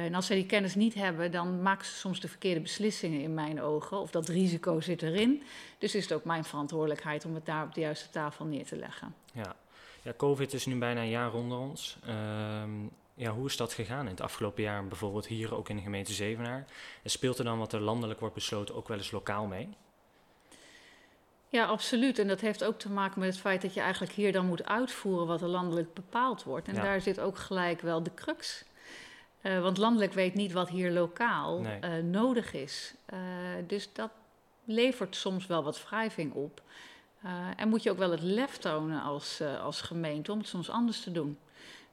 En 0.05 0.15
als 0.15 0.27
zij 0.27 0.37
die 0.37 0.47
kennis 0.47 0.75
niet 0.75 0.95
hebben, 0.95 1.31
dan 1.31 1.63
maken 1.63 1.87
ze 1.87 1.93
soms 1.93 2.21
de 2.21 2.29
verkeerde 2.29 2.61
beslissingen 2.61 3.21
in 3.21 3.35
mijn 3.35 3.63
ogen. 3.63 4.01
Of 4.01 4.11
dat 4.11 4.29
risico 4.29 4.81
zit 4.81 5.03
erin. 5.03 5.43
Dus 5.79 5.95
is 5.95 6.03
het 6.03 6.13
ook 6.13 6.25
mijn 6.25 6.45
verantwoordelijkheid 6.45 7.25
om 7.25 7.35
het 7.35 7.47
daar 7.47 7.65
op 7.65 7.75
de 7.75 7.81
juiste 7.81 8.11
tafel 8.11 8.45
neer 8.45 8.65
te 8.67 8.77
leggen. 8.77 9.15
Ja, 9.33 9.57
ja 10.03 10.13
COVID 10.17 10.53
is 10.53 10.67
nu 10.67 10.79
bijna 10.79 11.01
een 11.01 11.09
jaar 11.09 11.31
ronder 11.31 11.59
ons. 11.59 11.99
Ehm, 12.07 12.71
ja, 13.15 13.31
hoe 13.31 13.47
is 13.47 13.57
dat 13.57 13.73
gegaan 13.73 14.05
in 14.05 14.11
het 14.11 14.21
afgelopen 14.21 14.63
jaar, 14.63 14.87
bijvoorbeeld 14.87 15.27
hier 15.27 15.55
ook 15.55 15.69
in 15.69 15.77
de 15.77 15.83
gemeente 15.83 16.13
Zevenaar? 16.13 16.67
En 17.03 17.11
speelt 17.11 17.39
er 17.39 17.45
dan 17.45 17.59
wat 17.59 17.73
er 17.73 17.81
landelijk 17.81 18.21
wordt 18.21 18.35
besloten 18.35 18.75
ook 18.75 18.89
wel 18.89 18.97
eens 18.97 19.11
lokaal 19.11 19.47
mee? 19.47 19.69
Ja, 21.49 21.65
absoluut. 21.65 22.19
En 22.19 22.29
dat 22.29 22.41
heeft 22.41 22.65
ook 22.65 22.79
te 22.79 22.91
maken 22.91 23.21
met 23.21 23.29
het 23.29 23.39
feit 23.39 23.63
dat 23.63 23.75
je 23.75 23.81
eigenlijk 23.81 24.13
hier 24.13 24.33
dan 24.33 24.47
moet 24.47 24.65
uitvoeren 24.65 25.27
wat 25.27 25.43
er 25.43 25.49
landelijk 25.49 25.95
bepaald 25.95 26.43
wordt. 26.43 26.69
En 26.69 26.75
ja. 26.75 26.83
daar 26.83 27.01
zit 27.01 27.21
ook 27.21 27.39
gelijk 27.39 27.81
wel 27.81 28.03
de 28.03 28.15
crux. 28.15 28.65
Uh, 29.43 29.61
want 29.61 29.79
landelijk 29.79 30.13
weet 30.13 30.35
niet 30.35 30.53
wat 30.53 30.69
hier 30.69 30.91
lokaal 30.91 31.61
nee. 31.61 31.81
uh, 31.81 32.05
nodig 32.05 32.53
is. 32.53 32.95
Uh, 33.13 33.19
dus 33.67 33.93
dat 33.93 34.11
levert 34.65 35.17
soms 35.17 35.47
wel 35.47 35.63
wat 35.63 35.85
wrijving 35.89 36.33
op. 36.33 36.63
en 37.57 37.69
moet 37.69 37.83
je 37.83 37.91
ook 37.91 37.99
wel 37.99 38.11
het 38.11 38.23
lef 38.23 38.57
tonen 38.57 39.03
als, 39.03 39.43
als 39.63 39.81
gemeente 39.81 40.33
om 40.33 40.39
het 40.39 40.49
soms 40.49 40.71
anders 40.71 41.01
te 41.01 41.13
doen. 41.13 41.39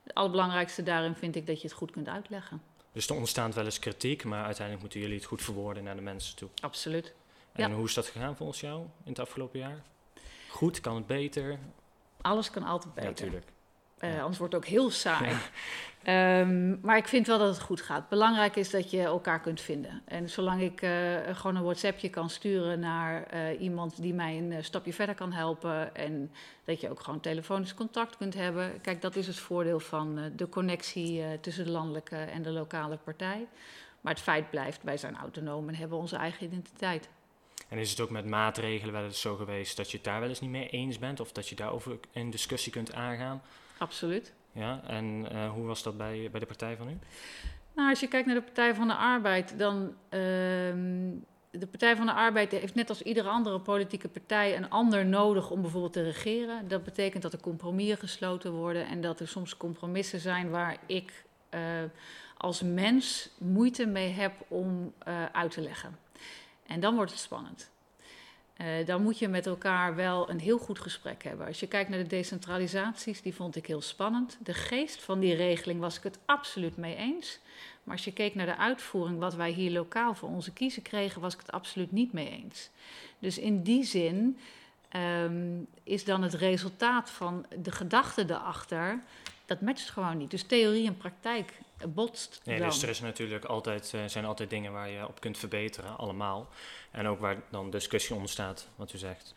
Het 0.02 0.14
allerbelangrijkste 0.14 0.82
daarin 0.82 1.14
vind 1.14 1.36
ik 1.36 1.46
dat 1.46 1.60
je 1.60 1.66
het 1.68 1.76
goed 1.76 1.90
kunt 1.90 2.08
uitleggen. 2.08 2.62
Dus 2.92 3.08
er 3.08 3.16
ontstaat 3.16 3.54
wel 3.54 3.64
eens 3.64 3.78
kritiek, 3.78 4.24
maar 4.24 4.44
uiteindelijk 4.44 4.80
moeten 4.80 5.00
jullie 5.00 5.16
het 5.16 5.24
goed 5.24 5.42
verwoorden 5.42 5.84
naar 5.84 5.96
de 5.96 6.02
mensen 6.02 6.36
toe. 6.36 6.48
Absoluut. 6.62 7.14
En 7.52 7.70
ja. 7.70 7.76
hoe 7.76 7.84
is 7.84 7.94
dat 7.94 8.06
gegaan 8.06 8.36
volgens 8.36 8.60
jou 8.60 8.80
in 8.80 9.10
het 9.10 9.18
afgelopen 9.18 9.58
jaar? 9.58 9.82
Goed, 10.48 10.80
kan 10.80 10.94
het 10.94 11.06
beter? 11.06 11.58
Alles 12.20 12.50
kan 12.50 12.62
altijd 12.62 12.94
beter. 12.94 13.08
Ja, 13.08 13.14
natuurlijk. 13.14 13.46
Uh, 14.00 14.20
anders 14.20 14.38
wordt 14.38 14.54
het 14.54 14.62
ook 14.62 14.68
heel 14.68 14.90
saai. 14.90 15.30
Ja. 15.30 16.40
Um, 16.40 16.78
maar 16.82 16.96
ik 16.96 17.08
vind 17.08 17.26
wel 17.26 17.38
dat 17.38 17.48
het 17.48 17.60
goed 17.60 17.80
gaat. 17.80 18.08
Belangrijk 18.08 18.56
is 18.56 18.70
dat 18.70 18.90
je 18.90 19.00
elkaar 19.00 19.40
kunt 19.40 19.60
vinden. 19.60 20.02
En 20.04 20.30
zolang 20.30 20.60
ik 20.60 20.82
uh, 20.82 20.90
gewoon 21.32 21.56
een 21.56 21.62
WhatsAppje 21.62 22.10
kan 22.10 22.30
sturen 22.30 22.80
naar 22.80 23.34
uh, 23.34 23.60
iemand 23.60 24.02
die 24.02 24.14
mij 24.14 24.38
een 24.38 24.64
stapje 24.64 24.92
verder 24.92 25.14
kan 25.14 25.32
helpen. 25.32 25.94
En 25.94 26.32
dat 26.64 26.80
je 26.80 26.90
ook 26.90 27.00
gewoon 27.00 27.20
telefonisch 27.20 27.74
contact 27.74 28.16
kunt 28.16 28.34
hebben. 28.34 28.80
Kijk, 28.80 29.02
dat 29.02 29.16
is 29.16 29.26
het 29.26 29.38
voordeel 29.38 29.80
van 29.80 30.32
de 30.36 30.48
connectie 30.48 31.40
tussen 31.40 31.64
de 31.64 31.70
landelijke 31.70 32.16
en 32.16 32.42
de 32.42 32.50
lokale 32.50 32.96
partij. 32.96 33.46
Maar 34.00 34.12
het 34.12 34.22
feit 34.22 34.50
blijft, 34.50 34.82
wij 34.82 34.96
zijn 34.96 35.16
autonoom 35.16 35.68
en 35.68 35.74
hebben 35.74 35.98
onze 35.98 36.16
eigen 36.16 36.46
identiteit. 36.46 37.08
En 37.68 37.78
is 37.78 37.90
het 37.90 38.00
ook 38.00 38.10
met 38.10 38.26
maatregelen 38.26 38.92
wel 38.94 39.04
eens 39.04 39.20
zo 39.20 39.36
geweest 39.36 39.76
dat 39.76 39.90
je 39.90 39.96
het 39.96 40.06
daar 40.06 40.20
wel 40.20 40.28
eens 40.28 40.40
niet 40.40 40.50
mee 40.50 40.68
eens 40.68 40.98
bent? 40.98 41.20
Of 41.20 41.32
dat 41.32 41.48
je 41.48 41.54
daarover 41.54 41.98
een 42.12 42.30
discussie 42.30 42.72
kunt 42.72 42.92
aangaan? 42.92 43.42
Absoluut. 43.78 44.32
Ja, 44.52 44.80
en 44.86 45.28
uh, 45.32 45.50
hoe 45.50 45.66
was 45.66 45.82
dat 45.82 45.96
bij, 45.96 46.28
bij 46.30 46.40
de 46.40 46.46
Partij 46.46 46.76
van 46.76 46.88
U? 46.88 46.98
Nou, 47.74 47.88
als 47.88 48.00
je 48.00 48.08
kijkt 48.08 48.26
naar 48.26 48.36
de 48.36 48.42
Partij 48.42 48.74
van 48.74 48.88
de 48.88 48.94
Arbeid, 48.94 49.58
dan. 49.58 49.94
Uh, 50.10 50.20
de 51.58 51.66
Partij 51.66 51.96
van 51.96 52.06
de 52.06 52.12
Arbeid 52.12 52.52
heeft 52.52 52.74
net 52.74 52.88
als 52.88 53.02
iedere 53.02 53.28
andere 53.28 53.60
politieke 53.60 54.08
partij 54.08 54.56
een 54.56 54.70
ander 54.70 55.06
nodig 55.06 55.50
om 55.50 55.60
bijvoorbeeld 55.60 55.92
te 55.92 56.02
regeren. 56.02 56.68
Dat 56.68 56.84
betekent 56.84 57.22
dat 57.22 57.32
er 57.32 57.40
compromissen 57.40 57.98
gesloten 57.98 58.52
worden 58.52 58.86
en 58.86 59.00
dat 59.00 59.20
er 59.20 59.28
soms 59.28 59.56
compromissen 59.56 60.20
zijn 60.20 60.50
waar 60.50 60.76
ik 60.86 61.24
uh, 61.50 61.60
als 62.36 62.62
mens 62.62 63.30
moeite 63.38 63.86
mee 63.86 64.08
heb 64.08 64.32
om 64.48 64.92
uh, 65.08 65.24
uit 65.24 65.50
te 65.50 65.60
leggen. 65.60 65.98
En 66.66 66.80
dan 66.80 66.94
wordt 66.94 67.10
het 67.10 67.20
spannend. 67.20 67.70
Uh, 68.60 68.86
dan 68.86 69.02
moet 69.02 69.18
je 69.18 69.28
met 69.28 69.46
elkaar 69.46 69.94
wel 69.94 70.30
een 70.30 70.40
heel 70.40 70.58
goed 70.58 70.80
gesprek 70.80 71.22
hebben. 71.22 71.46
Als 71.46 71.60
je 71.60 71.66
kijkt 71.66 71.90
naar 71.90 71.98
de 71.98 72.06
decentralisaties, 72.06 73.22
die 73.22 73.34
vond 73.34 73.56
ik 73.56 73.66
heel 73.66 73.80
spannend. 73.80 74.38
De 74.42 74.54
geest 74.54 75.02
van 75.02 75.20
die 75.20 75.34
regeling 75.34 75.80
was 75.80 75.96
ik 75.96 76.02
het 76.02 76.18
absoluut 76.24 76.76
mee 76.76 76.96
eens. 76.96 77.38
Maar 77.82 77.94
als 77.94 78.04
je 78.04 78.12
keek 78.12 78.34
naar 78.34 78.46
de 78.46 78.56
uitvoering, 78.56 79.18
wat 79.18 79.34
wij 79.34 79.50
hier 79.50 79.70
lokaal 79.70 80.14
voor 80.14 80.28
onze 80.28 80.52
kiezen 80.52 80.82
kregen, 80.82 81.20
was 81.20 81.34
ik 81.34 81.40
het 81.40 81.52
absoluut 81.52 81.92
niet 81.92 82.12
mee 82.12 82.30
eens. 82.30 82.70
Dus 83.18 83.38
in 83.38 83.62
die 83.62 83.84
zin 83.84 84.38
ehm, 84.88 85.60
is 85.82 86.04
dan 86.04 86.22
het 86.22 86.34
resultaat 86.34 87.10
van 87.10 87.46
de 87.62 87.72
gedachte 87.72 88.24
erachter. 88.28 89.02
Dat 89.46 89.60
matcht 89.60 89.90
gewoon 89.90 90.16
niet. 90.16 90.30
Dus 90.30 90.42
theorie 90.42 90.86
en 90.86 90.96
praktijk 90.96 91.52
botst. 91.88 92.40
Nee, 92.44 92.58
dan. 92.58 92.68
dus 92.68 92.82
er 92.82 92.88
is 92.88 93.00
natuurlijk 93.00 93.44
altijd, 93.44 93.92
uh, 93.94 94.04
zijn 94.06 94.24
altijd 94.24 94.50
dingen 94.50 94.72
waar 94.72 94.88
je 94.88 95.08
op 95.08 95.20
kunt 95.20 95.38
verbeteren, 95.38 95.98
allemaal. 95.98 96.48
En 96.90 97.06
ook 97.06 97.20
waar 97.20 97.42
dan 97.50 97.70
discussie 97.70 98.16
ontstaat, 98.16 98.68
wat 98.76 98.92
u 98.92 98.98
zegt. 98.98 99.34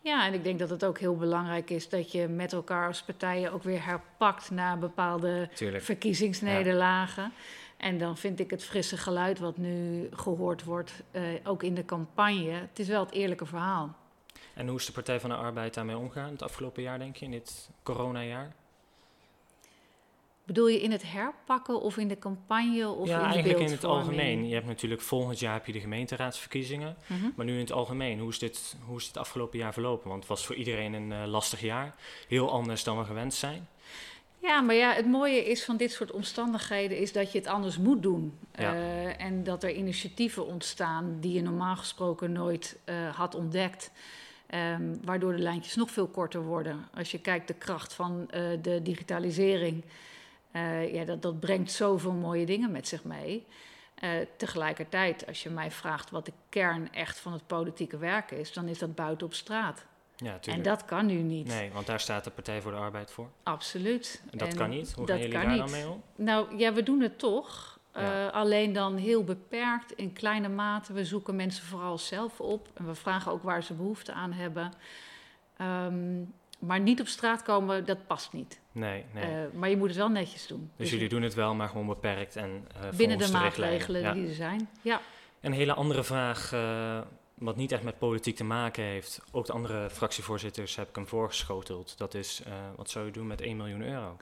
Ja, 0.00 0.26
en 0.26 0.34
ik 0.34 0.44
denk 0.44 0.58
dat 0.58 0.70
het 0.70 0.84
ook 0.84 0.98
heel 0.98 1.16
belangrijk 1.16 1.70
is 1.70 1.88
dat 1.88 2.12
je 2.12 2.28
met 2.28 2.52
elkaar 2.52 2.86
als 2.86 3.02
partijen 3.02 3.52
ook 3.52 3.62
weer 3.62 3.84
herpakt 3.84 4.50
na 4.50 4.76
bepaalde 4.76 5.48
Tuurlijk. 5.54 5.84
verkiezingsnederlagen. 5.84 7.22
Ja. 7.22 7.30
En 7.76 7.98
dan 7.98 8.16
vind 8.16 8.40
ik 8.40 8.50
het 8.50 8.64
frisse 8.64 8.96
geluid 8.96 9.38
wat 9.38 9.56
nu 9.56 10.08
gehoord 10.12 10.64
wordt, 10.64 10.92
uh, 11.12 11.22
ook 11.44 11.62
in 11.62 11.74
de 11.74 11.84
campagne, 11.84 12.50
het 12.50 12.78
is 12.78 12.88
wel 12.88 13.04
het 13.04 13.14
eerlijke 13.14 13.46
verhaal. 13.46 13.96
En 14.54 14.68
hoe 14.68 14.78
is 14.78 14.86
de 14.86 14.92
Partij 14.92 15.20
van 15.20 15.30
de 15.30 15.36
Arbeid 15.36 15.74
daarmee 15.74 15.96
omgegaan 15.96 16.30
het 16.30 16.42
afgelopen 16.42 16.82
jaar, 16.82 16.98
denk 16.98 17.16
je, 17.16 17.24
in 17.24 17.30
dit 17.30 17.70
coronajaar? 17.82 18.52
Bedoel 20.48 20.68
je 20.68 20.80
in 20.80 20.90
het 20.90 21.12
herpakken 21.12 21.80
of 21.80 21.96
in 21.96 22.08
de 22.08 22.18
campagne 22.18 22.88
of 22.88 23.08
ja, 23.08 23.14
in 23.14 23.20
de 23.20 23.32
eigenlijk 23.32 23.64
in 23.64 23.70
het 23.70 23.84
algemeen. 23.84 24.48
Je 24.48 24.54
hebt 24.54 24.66
natuurlijk 24.66 25.00
volgend 25.00 25.38
jaar 25.38 25.52
heb 25.52 25.66
je 25.66 25.72
de 25.72 25.80
gemeenteraadsverkiezingen. 25.80 26.96
Mhm. 27.06 27.28
Maar 27.36 27.44
nu 27.44 27.52
in 27.52 27.58
het 27.58 27.72
algemeen, 27.72 28.18
hoe 28.18 28.30
is, 28.30 28.38
dit, 28.38 28.76
hoe 28.86 28.98
is 28.98 29.06
dit 29.06 29.16
afgelopen 29.16 29.58
jaar 29.58 29.72
verlopen? 29.72 30.08
Want 30.08 30.20
het 30.20 30.28
was 30.28 30.46
voor 30.46 30.54
iedereen 30.54 30.92
een 30.92 31.10
uh, 31.10 31.26
lastig 31.26 31.60
jaar. 31.60 31.94
Heel 32.28 32.50
anders 32.50 32.84
dan 32.84 32.98
we 32.98 33.04
gewend 33.04 33.34
zijn. 33.34 33.68
Ja, 34.38 34.60
maar 34.60 34.74
ja, 34.74 34.92
het 34.92 35.06
mooie 35.06 35.44
is 35.44 35.64
van 35.64 35.76
dit 35.76 35.92
soort 35.92 36.10
omstandigheden 36.10 36.98
is 36.98 37.12
dat 37.12 37.32
je 37.32 37.38
het 37.38 37.46
anders 37.46 37.78
moet 37.78 38.02
doen. 38.02 38.38
Ja. 38.54 38.74
Uh, 38.74 39.22
en 39.22 39.44
dat 39.44 39.62
er 39.62 39.72
initiatieven 39.74 40.46
ontstaan 40.46 41.16
die 41.20 41.32
je 41.32 41.42
normaal 41.42 41.76
gesproken 41.76 42.32
nooit 42.32 42.78
uh, 42.84 43.14
had 43.16 43.34
ontdekt. 43.34 43.90
Um, 44.54 45.00
waardoor 45.04 45.32
de 45.32 45.42
lijntjes 45.42 45.74
nog 45.74 45.90
veel 45.90 46.06
korter 46.06 46.42
worden. 46.42 46.88
Als 46.94 47.10
je 47.10 47.20
kijkt 47.20 47.48
de 47.48 47.54
kracht 47.54 47.94
van 47.94 48.28
de 48.62 48.80
digitalisering. 48.82 49.84
Uh, 50.52 50.94
ja, 50.94 51.04
dat, 51.04 51.22
dat 51.22 51.40
brengt 51.40 51.72
zoveel 51.72 52.12
mooie 52.12 52.46
dingen 52.46 52.70
met 52.70 52.88
zich 52.88 53.04
mee. 53.04 53.46
Uh, 54.04 54.10
tegelijkertijd, 54.36 55.26
als 55.26 55.42
je 55.42 55.50
mij 55.50 55.70
vraagt 55.70 56.10
wat 56.10 56.24
de 56.24 56.32
kern 56.48 56.92
echt 56.92 57.18
van 57.18 57.32
het 57.32 57.46
politieke 57.46 57.98
werk 57.98 58.30
is, 58.30 58.52
dan 58.52 58.68
is 58.68 58.78
dat 58.78 58.94
buiten 58.94 59.26
op 59.26 59.34
straat. 59.34 59.86
Ja, 60.16 60.38
en 60.40 60.62
dat 60.62 60.84
kan 60.84 61.06
nu 61.06 61.14
niet. 61.14 61.46
Nee, 61.46 61.70
want 61.72 61.86
daar 61.86 62.00
staat 62.00 62.24
de 62.24 62.30
Partij 62.30 62.62
voor 62.62 62.70
de 62.70 62.76
Arbeid 62.76 63.10
voor. 63.10 63.28
Absoluut. 63.42 64.22
En 64.30 64.38
dat 64.38 64.48
en 64.48 64.56
kan 64.56 64.70
niet. 64.70 64.92
Hoe 64.92 65.06
dat 65.06 65.16
gaan 65.16 65.28
jullie 65.28 65.40
daar 65.40 65.50
niet. 65.50 65.58
dan 65.58 65.70
mee 65.70 65.88
om? 65.88 66.02
Nou 66.14 66.58
ja, 66.58 66.72
we 66.72 66.82
doen 66.82 67.00
het 67.00 67.18
toch. 67.18 67.78
Ja. 67.94 68.26
Uh, 68.26 68.32
alleen 68.32 68.72
dan 68.72 68.96
heel 68.96 69.24
beperkt, 69.24 69.92
in 69.92 70.12
kleine 70.12 70.48
mate. 70.48 70.92
We 70.92 71.04
zoeken 71.04 71.36
mensen 71.36 71.64
vooral 71.64 71.98
zelf 71.98 72.40
op. 72.40 72.68
En 72.74 72.86
we 72.86 72.94
vragen 72.94 73.32
ook 73.32 73.42
waar 73.42 73.62
ze 73.62 73.74
behoefte 73.74 74.12
aan 74.12 74.32
hebben. 74.32 74.72
Um, 75.60 76.34
maar 76.58 76.80
niet 76.80 77.00
op 77.00 77.06
straat 77.06 77.42
komen, 77.42 77.84
dat 77.84 78.06
past 78.06 78.32
niet. 78.32 78.60
Nee, 78.72 79.04
nee. 79.14 79.24
Uh, 79.24 79.52
maar 79.52 79.68
je 79.68 79.76
moet 79.76 79.88
het 79.88 79.96
wel 79.96 80.08
netjes 80.08 80.46
doen. 80.46 80.70
Dus, 80.76 80.90
jullie 80.90 81.08
doen 81.08 81.22
het 81.22 81.34
wel, 81.34 81.54
maar 81.54 81.68
gewoon 81.68 81.86
beperkt 81.86 82.36
en 82.36 82.66
uh, 82.76 82.96
binnen 82.96 83.18
de, 83.18 83.30
maatregelen 83.30 84.00
ja. 84.00 84.12
die 84.12 84.28
er 84.28 84.34
zijn. 84.34 84.68
Ja. 84.82 85.00
Een 85.40 85.52
hele 85.52 85.74
andere 85.74 86.04
vraag, 86.04 86.52
uh, 86.52 87.00
wat 87.34 87.56
niet 87.56 87.72
echt 87.72 87.82
met 87.82 87.98
politiek 87.98 88.36
te 88.36 88.44
maken 88.44 88.82
heeft. 88.82 89.20
Ook 89.30 89.46
de 89.46 89.52
andere 89.52 89.90
fractievoorzitters 89.90 90.76
heb 90.76 90.88
ik 90.88 90.94
hem 90.94 91.06
voorgeschoteld. 91.06 91.98
Dat 91.98 92.14
is, 92.14 92.42
wat 92.76 92.90
zou 92.90 93.06
je 93.06 93.12
doen 93.12 93.26
met 93.26 93.40
1 93.40 93.56
miljoen 93.56 93.82
euro? 93.82 94.16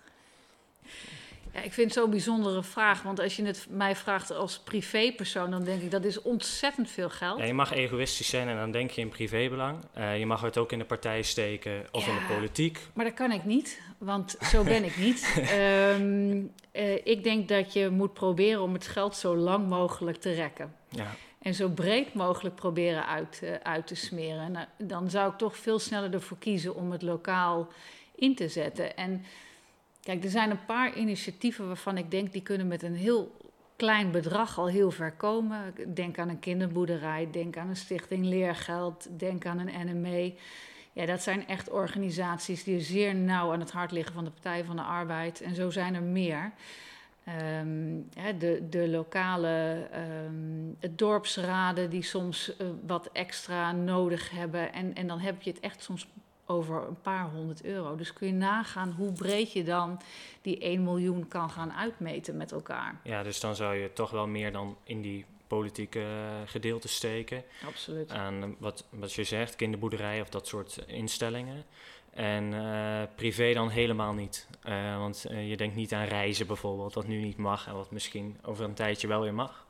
Ja, 1.57 1.63
ik 1.63 1.73
vind 1.73 1.95
het 1.95 2.03
zo'n 2.03 2.11
bijzondere 2.11 2.63
vraag. 2.63 3.03
Want 3.03 3.21
als 3.21 3.37
je 3.37 3.45
het 3.45 3.67
mij 3.71 3.97
vraagt 3.97 4.31
als 4.31 4.59
privépersoon, 4.59 5.51
dan 5.51 5.65
denk 5.65 5.83
ik 5.83 5.91
dat 5.91 6.05
is 6.05 6.23
ontzettend 6.23 6.91
veel 6.91 7.11
geld. 7.11 7.39
Ja, 7.39 7.45
je 7.45 7.55
mag 7.55 7.73
egoïstisch 7.73 8.29
zijn 8.29 8.49
en 8.49 8.57
dan 8.57 8.71
denk 8.71 8.91
je 8.91 9.01
in 9.01 9.09
privébelang. 9.09 9.79
Uh, 9.99 10.19
je 10.19 10.27
mag 10.27 10.41
het 10.41 10.59
ook 10.59 10.73
in 10.73 10.79
de 10.79 10.85
partij 10.85 11.23
steken 11.23 11.87
of 11.93 12.07
Ja, 12.07 12.13
in 12.13 12.19
de 12.19 12.35
politiek. 12.35 12.79
Maar 12.93 13.05
dat 13.05 13.15
kan 13.15 13.33
ik 13.33 13.45
niet, 13.45 13.81
want 13.99 14.37
zo 14.41 14.65
ben 14.65 14.85
ik 14.85 14.97
niet. 14.97 15.25
Ehm, 15.37 16.43
eh, 16.73 17.07
ik 17.07 17.25
denk 17.25 17.49
dat 17.49 17.73
je 17.73 17.89
moet 17.91 18.13
proberen 18.13 18.63
om 18.63 18.73
het 18.73 18.87
geld 18.87 19.17
zo 19.17 19.37
lang 19.37 19.69
mogelijk 19.69 20.17
te 20.17 20.33
rekken. 20.33 20.75
Ja, 20.89 21.15
En 21.43 21.55
zo 21.55 21.69
breed 21.69 22.15
mogelijk 22.15 22.55
proberen 22.55 23.07
uit, 23.07 23.41
eh, 23.43 23.53
uit 23.63 23.87
te 23.87 23.95
smeren. 23.95 24.41
En, 24.41 24.57
eh, 24.57 24.63
dan 24.79 25.11
zou 25.11 25.33
ik 25.33 25.39
toch 25.39 25.57
veel 25.57 25.79
sneller 25.79 26.15
ervoor 26.15 26.39
kiezen 26.39 26.75
om 26.75 26.93
het 26.93 27.03
lokaal 27.03 27.69
in 28.15 28.35
te 28.35 28.49
zetten. 28.49 28.97
En 28.97 29.25
kijk, 30.07 30.25
er 30.25 30.31
zijn 30.31 30.51
een 30.51 30.65
paar 30.65 30.97
initiatieven 30.97 31.67
waarvan 31.67 31.99
ik 31.99 32.11
denk 32.11 32.33
die 32.33 32.43
kunnen 32.43 32.67
met 32.67 32.83
een 32.83 32.95
heel 32.95 33.37
klein 33.77 34.11
bedrag 34.11 34.59
al 34.59 34.67
heel 34.67 34.91
ver 34.91 35.13
komen. 35.13 35.75
Denk 35.95 36.19
aan 36.19 36.29
een 36.29 36.39
kinderboerderij, 36.39 37.29
denk 37.31 37.57
aan 37.57 37.69
een 37.69 37.77
stichting 37.77 38.25
Leergeld, 38.25 39.09
denk 39.19 39.47
aan 39.47 39.59
een 39.59 39.87
NME. 39.87 40.35
Ja, 40.93 41.07
dat 41.07 41.23
zijn 41.23 41.47
echt 41.47 41.71
organisaties 41.71 42.65
die 42.65 42.81
zeer 42.81 43.15
nauw 43.15 43.53
aan 43.53 43.61
het 43.61 43.71
hart 43.71 43.91
liggen 43.91 44.15
van 44.15 44.25
de 44.25 44.31
Partij 44.31 44.65
van 44.65 44.77
de 44.77 44.83
Arbeid. 44.83 45.41
En 45.41 45.55
zo 45.55 45.71
zijn 45.71 45.95
er 45.95 46.03
meer. 46.03 46.53
Ehm, 47.25 48.39
de, 48.39 48.67
de 48.71 48.89
lokale 48.89 49.89
het 50.79 50.99
dorpsraden 50.99 51.91
die 51.91 52.03
soms 52.03 52.53
uh, 52.61 52.69
wat 52.87 53.09
extra 53.13 53.73
nodig 53.73 54.31
hebben. 54.31 54.73
En, 54.73 54.95
en 54.95 55.07
dan 55.07 55.19
heb 55.19 55.43
je 55.43 55.51
het 55.51 55.61
echt 55.61 55.83
soms 55.83 56.09
over 56.47 56.87
een 56.88 57.00
paar 57.00 57.31
honderd 57.31 57.65
euro. 57.65 57.97
Dus 57.97 58.12
kun 58.12 58.26
je 58.26 58.33
nagaan 58.33 58.95
hoe 58.97 59.12
breed 59.12 59.53
je 59.53 59.65
dan 59.65 60.00
die 60.43 60.59
1 60.59 60.85
miljoen 60.85 61.29
kan 61.29 61.50
gaan 61.50 61.73
uitmeten 61.73 62.37
met 62.37 62.53
elkaar. 62.53 63.00
ja, 63.03 63.23
dus 63.23 63.41
dan 63.41 63.57
zou 63.57 63.75
je 63.75 63.93
toch 63.93 64.11
wel 64.11 64.26
meer 64.26 64.53
dan 64.53 64.76
in 64.85 65.03
die 65.03 65.25
politieke 65.47 66.05
gedeelte 66.47 66.88
steken. 66.88 67.43
Absoluut. 67.67 68.11
Aan 68.11 68.43
uh, 68.43 68.49
wat, 68.59 68.85
wat 68.91 69.12
je 69.12 69.25
zegt, 69.25 69.57
kinderboerderijen 69.57 70.23
of 70.23 70.29
dat 70.29 70.47
soort 70.47 70.79
instellingen. 70.87 71.65
En 72.11 72.53
uh, 72.53 73.03
privé 73.15 73.53
dan 73.53 73.69
helemaal 73.69 74.12
niet. 74.12 74.49
Uh, 74.69 74.99
want 74.99 75.26
uh, 75.31 75.49
je 75.49 75.57
denkt 75.57 75.76
niet 75.76 75.93
aan 75.93 76.05
reizen 76.05 76.47
bijvoorbeeld, 76.47 76.95
wat 76.95 77.07
nu 77.07 77.21
niet 77.21 77.37
mag 77.37 77.67
en 77.67 77.75
wat 77.75 77.91
misschien 77.91 78.38
over 78.43 78.65
een 78.65 78.75
tijdje 78.75 79.09
wel 79.09 79.21
weer 79.21 79.35
mag. 79.35 79.66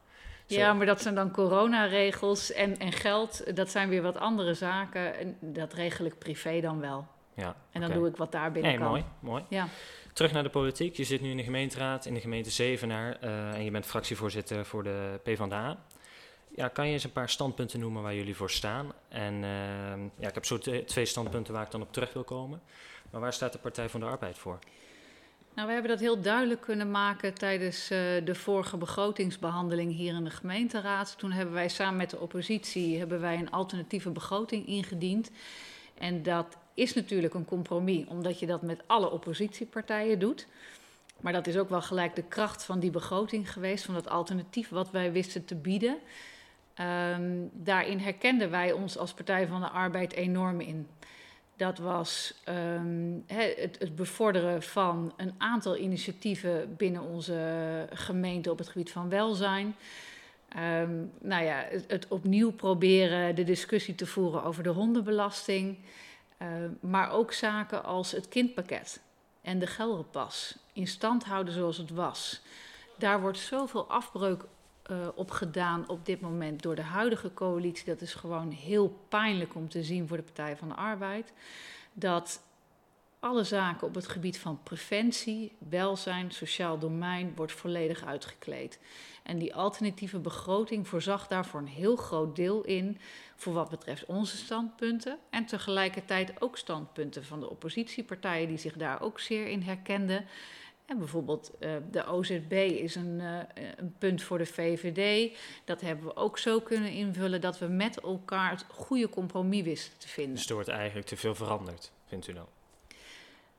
Ja, 0.47 0.73
maar 0.73 0.87
dat 0.87 1.03
zijn 1.03 1.15
dan 1.15 1.31
coronaregels 1.31 2.53
en, 2.53 2.79
en 2.79 2.93
geld, 2.93 3.57
dat 3.57 3.71
zijn 3.71 3.89
weer 3.89 4.03
wat 4.03 4.17
andere 4.17 4.55
zaken. 4.55 5.19
En 5.19 5.37
dat 5.41 5.73
regel 5.73 6.05
ik 6.05 6.19
privé 6.19 6.61
dan 6.61 6.81
wel. 6.81 7.07
Ja, 7.35 7.57
En 7.71 7.81
dan 7.81 7.93
doe 7.93 8.09
ik 8.09 8.17
wat 8.17 8.33
daar 8.33 8.53
binnen 8.53 8.71
Nee, 8.71 8.81
kan. 8.81 8.89
mooi, 8.89 9.05
mooi. 9.21 9.45
Ja. 9.49 9.69
Terug 10.13 10.33
naar 10.33 10.43
de 10.43 10.49
politiek. 10.49 10.97
Je 10.97 11.05
zit 11.05 11.21
nu 11.21 11.31
in 11.31 11.37
de 11.37 11.43
gemeenteraad 11.43 12.07
in 12.07 12.15
de 12.15 12.21
gemeente 12.21 12.51
Zevenaar 12.51 13.17
uh, 13.25 13.55
en 13.55 13.65
je 13.65 13.71
bent 13.71 13.87
fractievoorzitter 13.87 14.67
voor 14.67 14.83
de 14.83 15.21
PvdA. 15.23 15.79
Ja, 16.55 16.69
kan 16.69 16.87
je 16.87 16.93
eens 16.93 17.05
een 17.05 17.13
paar 17.13 17.29
standpunten 17.29 17.81
noemen 17.81 18.03
waar 18.03 18.15
jullie 18.15 18.37
voor 18.37 18.51
staan? 18.51 18.93
En 19.09 19.35
uh, 19.35 19.51
ja, 20.19 20.29
ik 20.29 20.35
heb 20.35 20.45
zo 20.45 20.59
twee 20.87 21.05
standpunten 21.07 21.55
waar 21.55 21.65
ik 21.65 21.71
dan 21.71 21.83
op 21.83 21.93
terug 21.93 22.13
wil 22.13 22.25
komen. 22.25 22.63
Maar 23.11 23.21
waar 23.21 23.33
staat 23.33 23.53
de 23.53 23.59
Partij 23.59 23.89
van 23.89 24.01
de 24.01 24.07
Arbeid 24.07 24.39
voor? 24.39 24.59
Nou, 25.57 25.69
we 25.69 25.75
hebben 25.75 25.91
dat 25.91 26.01
heel 26.01 26.21
duidelijk 26.21 26.61
kunnen 26.61 26.91
maken 26.91 27.35
tijdens 27.35 27.91
uh, 27.91 27.99
de 28.25 28.35
vorige 28.35 28.77
begrotingsbehandeling 28.77 29.93
hier 29.93 30.15
in 30.15 30.25
de 30.25 30.31
gemeenteraad. 30.31 31.19
Toen 31.19 31.33
hebben 31.33 31.55
wij 31.55 31.69
samen 31.69 31.97
met 31.97 32.11
de 32.11 32.21
oppositie 32.21 32.99
hebben 32.99 33.21
wij 33.21 33.39
een 33.39 33.51
alternatieve 33.51 34.11
begroting 34.11 34.67
ingediend. 34.67 35.31
En 35.99 36.23
dat 36.23 36.57
is 36.75 36.95
natuurlijk 36.95 37.35
een 37.35 37.45
compromis, 37.45 38.07
omdat 38.07 38.39
je 38.39 38.47
dat 38.47 38.63
met 38.63 38.83
alle 38.87 39.11
oppositiepartijen 39.11 40.19
doet. 40.19 40.47
Maar 41.21 41.33
dat 41.33 41.47
is 41.47 41.57
ook 41.57 41.69
wel 41.69 41.83
gelijk 41.83 42.17
de 42.17 42.29
kracht 42.29 42.65
van 42.65 42.81
die 42.81 42.91
begroting 42.91 43.53
geweest, 43.53 43.85
van 43.85 43.95
dat 43.95 44.09
alternatief 44.09 44.69
wat 44.69 44.91
wij 44.91 45.13
wisten 45.13 45.45
te 45.45 45.55
bieden. 45.55 45.97
Um, 46.81 47.51
daarin 47.53 47.99
herkenden 47.99 48.51
wij 48.51 48.73
ons 48.73 48.99
als 48.99 49.13
Partij 49.13 49.47
van 49.47 49.61
de 49.61 49.69
Arbeid 49.69 50.13
enorm 50.13 50.61
in. 50.61 50.87
Dat 51.57 51.79
was 51.79 52.35
he, 52.45 53.55
het, 53.57 53.79
het, 53.79 53.97
bevorderen 53.97 54.63
van 54.63 55.13
een 55.17 55.35
aantal 55.39 55.77
initiatieven 55.77 56.77
binnen 56.77 57.03
onze 57.03 57.87
gemeente 57.93 58.51
op 58.51 58.59
het 58.59 58.69
gebied 58.69 58.93
van 58.93 59.09
welzijn. 59.09 59.77
Um, 60.57 61.13
nou 61.21 61.45
ja, 61.45 61.65
het, 61.87 62.07
opnieuw 62.09 62.53
proberen 62.53 63.35
de 63.35 63.45
discussie 63.45 63.95
te 63.95 64.07
voeren 64.07 64.43
over 64.43 64.63
de 64.63 64.69
hondenbelasting. 64.69 65.79
Uh, 66.43 66.49
maar 66.81 67.11
ook 67.11 67.33
zaken 67.33 67.85
als 67.85 68.13
het 68.13 68.29
kindpakket 68.29 69.01
en 69.43 69.59
de 69.59 69.67
geldenpas 69.67 70.59
in 70.73 70.87
stand 70.87 71.25
houden 71.25 71.55
zoals 71.55 71.77
het 71.77 71.91
was. 71.91 72.41
Daar 72.99 73.21
wordt 73.21 73.39
zoveel 73.39 73.87
afbreuk 73.87 74.45
uh, 74.91 75.09
op 75.15 75.31
gedaan 75.31 75.89
op 75.89 76.07
dit 76.07 76.21
moment 76.21 76.63
door 76.63 76.75
de 76.75 76.83
huidige 76.83 77.35
coalitie. 77.35 77.85
Dat 77.85 78.01
is 78.01 78.15
gewoon 78.15 78.51
heel 78.51 78.99
pijnlijk 79.09 79.55
om 79.55 79.69
te 79.69 79.83
zien 79.83 80.09
voor 80.09 80.17
de 80.17 80.23
Partij 80.23 80.57
van 80.57 80.69
de 80.69 80.75
Arbeid. 80.75 81.33
Dat 81.93 82.41
alle 83.21 83.45
zaken 83.45 83.87
op 83.87 83.95
het 83.95 84.09
gebied 84.09 84.39
van 84.39 84.63
preventie, 84.63 85.53
welzijn, 85.59 86.31
sociaal 86.31 86.79
domein 86.79 87.33
wordt 87.37 87.53
volledig 87.53 88.05
uitgekleed. 88.05 88.79
En 89.23 89.39
die 89.39 89.55
alternatieve 89.55 90.19
begroting 90.19 90.89
voorzag 90.89 91.27
daar 91.27 91.47
voor 91.47 91.61
een 91.61 91.67
heel 91.67 91.97
groot 91.97 92.37
deel 92.37 92.63
in 92.63 92.99
voor 93.37 93.53
wat 93.53 93.71
betreft 93.71 94.05
onze 94.05 94.37
standpunten 94.37 95.19
en 95.31 95.47
tegelijkertijd 95.47 96.43
ook 96.43 96.57
standpunten 96.57 97.25
van 97.25 97.41
de 97.41 97.51
oppositiepartijen 97.51 98.49
die 98.49 98.59
zich 98.59 98.75
daar 98.75 99.01
ook 99.01 99.21
zeer 99.21 99.47
in 99.47 99.63
herkenden. 99.63 100.25
En 100.87 100.99
bijvoorbeeld 100.99 101.51
uh, 101.61 101.77
de 101.91 102.07
OZB 102.07 102.53
is 102.53 102.95
een, 102.95 103.21
uh, 103.21 103.39
een, 103.77 103.95
punt 103.99 104.23
voor 104.23 104.39
de 104.39 104.47
VVD. 104.47 105.37
Dat 105.65 105.81
hebben 105.81 106.05
we 106.05 106.17
ook 106.17 106.39
zo 106.39 106.61
kunnen 106.61 106.91
invullen 106.91 107.41
dat 107.41 107.59
we 107.59 107.67
met 107.67 108.01
elkaar 108.01 108.51
het 108.51 108.65
goede 108.69 109.09
compromis 109.09 109.63
wisten 109.63 109.99
te 109.99 110.09
vinden. 110.09 110.35
Dus 110.35 110.49
er 110.49 110.55
wordt 110.55 110.69
eigenlijk 110.69 111.07
te 111.07 111.17
veel 111.17 111.35
veranderd, 111.35 111.93
vindt 112.07 112.29
u 112.29 112.33
dan? 112.33 112.47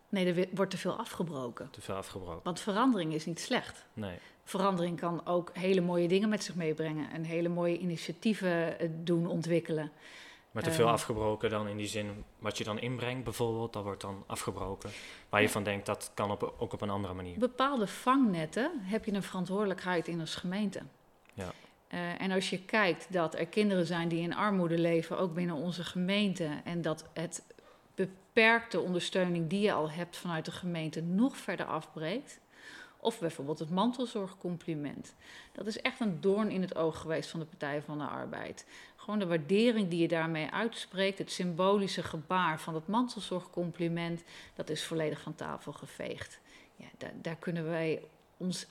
Nee, 0.10 0.34
er 0.34 0.48
wordt 0.51 0.72
te 0.72 0.77
veel 0.77 0.98
afgebroken. 0.98 1.69
Te 1.72 1.81
veel 1.81 1.96
afgebroken. 1.96 2.43
Want 2.43 2.60
verandering 2.60 3.13
is 3.13 3.25
niet 3.25 3.39
slecht. 3.39 3.86
Nee. 3.93 4.17
Verandering 4.43 5.00
kan 5.00 5.25
ook 5.25 5.50
hele 5.53 5.81
mooie 5.81 6.07
dingen 6.07 6.29
met 6.29 6.43
zich 6.43 6.55
meebrengen 6.55 7.10
en 7.12 7.24
hele 7.24 7.50
mooie 7.50 7.77
initiatieven 7.77 8.79
eh, 8.79 8.89
doen 9.03 9.27
ontwikkelen. 9.27 9.91
Maar 10.57 10.65
te 10.65 10.75
veel 10.75 10.85
ehm, 10.85 10.93
afgebroken 10.93 11.49
dan 11.49 11.67
in 11.67 11.77
die 11.77 11.87
zin, 11.87 12.23
wat 12.39 12.57
je 12.57 12.63
dan 12.63 12.79
inbrengt 12.79 13.23
bijvoorbeeld, 13.23 13.73
dat 13.73 13.83
wordt 13.83 14.01
dan 14.01 14.23
afgebroken. 14.27 14.89
Waar 15.29 15.41
je 15.41 15.49
van 15.49 15.63
denkt, 15.63 15.85
dat 15.85 16.11
kan 16.13 16.31
op, 16.31 16.53
ook 16.57 16.73
op 16.73 16.81
een 16.81 16.89
andere 16.89 17.13
manier. 17.13 17.39
Bepaalde 17.39 17.87
vangnetten 17.87 18.71
heb 18.81 19.05
je 19.05 19.13
een 19.13 19.23
verantwoordelijkheid 19.23 20.07
in 20.07 20.19
als 20.19 20.35
gemeente. 20.35 20.81
Ja. 21.33 21.51
Uh, 21.93 22.21
en 22.21 22.31
als 22.31 22.49
je 22.49 22.61
kijkt 22.61 23.13
dat 23.13 23.35
er 23.35 23.45
kinderen 23.45 23.85
zijn 23.85 24.07
die 24.07 24.21
in 24.21 24.35
armoede 24.35 24.77
leven, 24.77 25.17
ook 25.17 25.33
binnen 25.33 25.55
onze 25.55 25.83
gemeente, 25.83 26.49
en 26.63 26.81
dat 26.81 27.05
het 27.13 27.43
beperkte 27.95 28.79
ondersteuning 28.79 29.49
die 29.49 29.61
je 29.61 29.73
al 29.73 29.91
hebt 29.91 30.17
vanuit 30.17 30.45
de 30.45 30.51
gemeente 30.51 31.01
nog 31.01 31.37
verder 31.37 31.65
afbreekt. 31.65 32.39
Of 32.99 33.19
bijvoorbeeld 33.19 33.59
het 33.59 33.69
mantelzorgcompliment. 33.69 35.15
Dat 35.51 35.67
is 35.67 35.81
echt 35.81 35.99
een 35.99 36.21
doorn 36.21 36.51
in 36.51 36.61
het 36.61 36.75
oog 36.75 37.01
geweest 37.01 37.29
van 37.29 37.39
de 37.39 37.45
Partij 37.45 37.81
van 37.81 37.97
de 37.97 38.03
Arbeid. 38.03 38.65
Gewoon 38.95 39.19
de 39.19 39.27
waardering 39.27 39.89
die 39.89 40.01
je 40.01 40.07
daarmee 40.07 40.51
uitspreekt, 40.51 41.17
het 41.17 41.31
symbolische 41.31 42.03
gebaar 42.03 42.59
van 42.59 42.75
het 42.75 42.87
mantelzorgcompliment, 42.87 44.23
dat 44.55 44.69
is 44.69 44.83
volledig 44.83 45.21
van 45.21 45.35
tafel 45.35 45.71
geveegd. 45.71 46.39
Ja, 46.75 46.87
daar, 46.97 47.13
daar 47.21 47.35
kunnen 47.35 47.69
wij 47.69 48.01
ons 48.37 48.67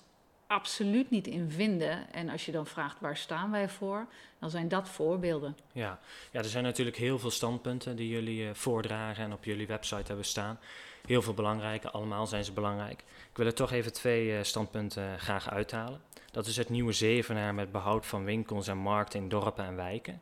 absoluut 0.47 1.11
niet 1.11 1.27
in 1.27 1.51
vinden. 1.51 2.13
En 2.13 2.29
als 2.29 2.47
je 2.47 2.53
dan 2.53 2.67
vraagt 2.67 3.01
waar 3.01 3.17
staan 3.17 3.51
wij 3.51 3.69
voor, 3.69 4.07
dan 4.39 4.51
zijn 4.51 4.69
dat 4.69 4.89
voorbeelden. 4.89 5.57
Ja, 5.73 6.01
ja 6.33 6.39
er 6.39 6.45
zijn 6.45 6.65
natuurlijk 6.65 6.97
heel 6.97 7.19
veel 7.19 7.31
standpunten 7.31 7.97
die 7.97 8.09
jullie 8.09 8.43
uh, 8.43 8.55
voordragen 8.55 9.25
en 9.25 9.33
op 9.33 9.45
jullie 9.45 9.67
website 9.67 10.07
hebben 10.07 10.25
staan. 10.25 10.59
Heel 11.07 11.23
veel 11.23 11.35
belangrijke, 11.35 11.91
allemaal 11.91 12.27
zijn 12.27 12.45
ze 12.45 12.53
belangrijk. 12.53 13.01
Ik 13.31 13.37
wil 13.37 13.47
er 13.47 13.55
toch 13.55 13.73
even 13.73 13.93
twee 13.93 14.29
uh, 14.29 14.43
standpunten 14.43 15.19
graag 15.19 15.51
uithalen. 15.51 16.01
Dat 16.31 16.47
is 16.47 16.57
het 16.57 16.69
nieuwe 16.69 16.93
Zevenaar 16.93 17.55
met 17.55 17.73
behoud 17.73 18.07
van 18.07 18.25
winkels 18.25 18.69
en 18.69 18.79
markten 18.79 19.21
in 19.21 19.29
dorpen 19.29 19.65
en 19.65 19.77
wijken. 19.77 20.21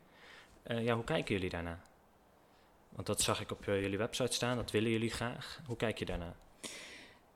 Uh, 0.66 0.84
ja, 0.84 0.94
hoe 0.94 1.04
kijken 1.04 1.34
jullie 1.34 1.50
daarna? 1.50 1.78
Want 2.88 3.06
dat 3.06 3.20
zag 3.20 3.40
ik 3.40 3.50
op 3.50 3.64
jullie 3.64 3.98
website 3.98 4.32
staan, 4.32 4.56
dat 4.56 4.70
willen 4.70 4.90
jullie 4.90 5.10
graag. 5.10 5.60
Hoe 5.66 5.76
kijk 5.76 5.98
je 5.98 6.04
daarna? 6.04 6.34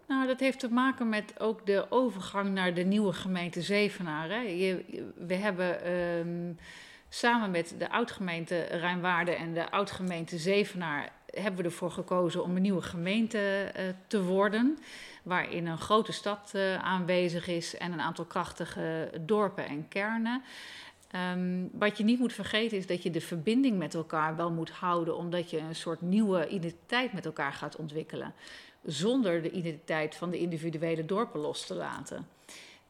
Nou, 0.07 0.27
dat 0.27 0.41
heeft 0.41 0.59
te 0.59 0.69
maken 0.69 1.09
met 1.09 1.41
ook 1.41 1.67
de 1.67 1.87
overgang 1.89 2.49
naar 2.49 2.75
de 2.75 2.85
nieuwe 2.85 3.13
gemeente 3.13 3.63
Zevenaar. 3.63 4.29
Hè. 4.29 4.41
Je, 4.41 4.85
we 5.17 5.35
hebben 5.35 5.93
um, 5.93 6.59
samen 7.09 7.51
met 7.51 7.75
de 7.79 7.91
oud-gemeente 7.91 8.61
Rijnwaarde 8.61 9.35
en 9.35 9.55
de 9.55 9.71
oud-gemeente 9.71 10.39
Zevenaar... 10.39 11.13
hebben 11.31 11.61
we 11.61 11.69
ervoor 11.69 11.91
gekozen 11.91 12.43
om 12.43 12.57
een 12.57 12.63
nieuwe 12.63 12.83
gemeente 12.83 13.73
uh, 13.77 13.83
te 14.07 14.23
worden... 14.23 14.79
waarin 15.23 15.67
een 15.67 15.79
grote 15.79 16.13
stad 16.13 16.53
uh, 16.55 16.75
aanwezig 16.75 17.47
is 17.47 17.77
en 17.77 17.93
een 17.93 18.01
aantal 18.01 18.25
krachtige 18.25 19.11
dorpen 19.21 19.67
en 19.67 19.89
kernen... 19.89 20.43
Um, 21.35 21.71
wat 21.73 21.99
je 21.99 22.05
niet 22.05 22.19
moet 22.19 22.33
vergeten 22.33 22.79
is 22.79 22.87
dat 22.87 23.03
je 23.03 23.11
de 23.11 23.21
verbinding 23.21 23.79
met 23.79 23.95
elkaar 23.95 24.37
wel 24.37 24.51
moet 24.51 24.71
houden, 24.71 25.17
omdat 25.17 25.51
je 25.51 25.59
een 25.59 25.75
soort 25.75 26.01
nieuwe 26.01 26.49
identiteit 26.49 27.13
met 27.13 27.27
elkaar 27.27 27.53
gaat 27.53 27.77
ontwikkelen 27.77 28.35
zonder 28.83 29.43
de 29.43 29.51
identiteit 29.51 30.15
van 30.15 30.31
de 30.31 30.39
individuele 30.39 31.05
dorpen 31.05 31.41
los 31.41 31.67
te 31.67 31.75
laten. 31.75 32.29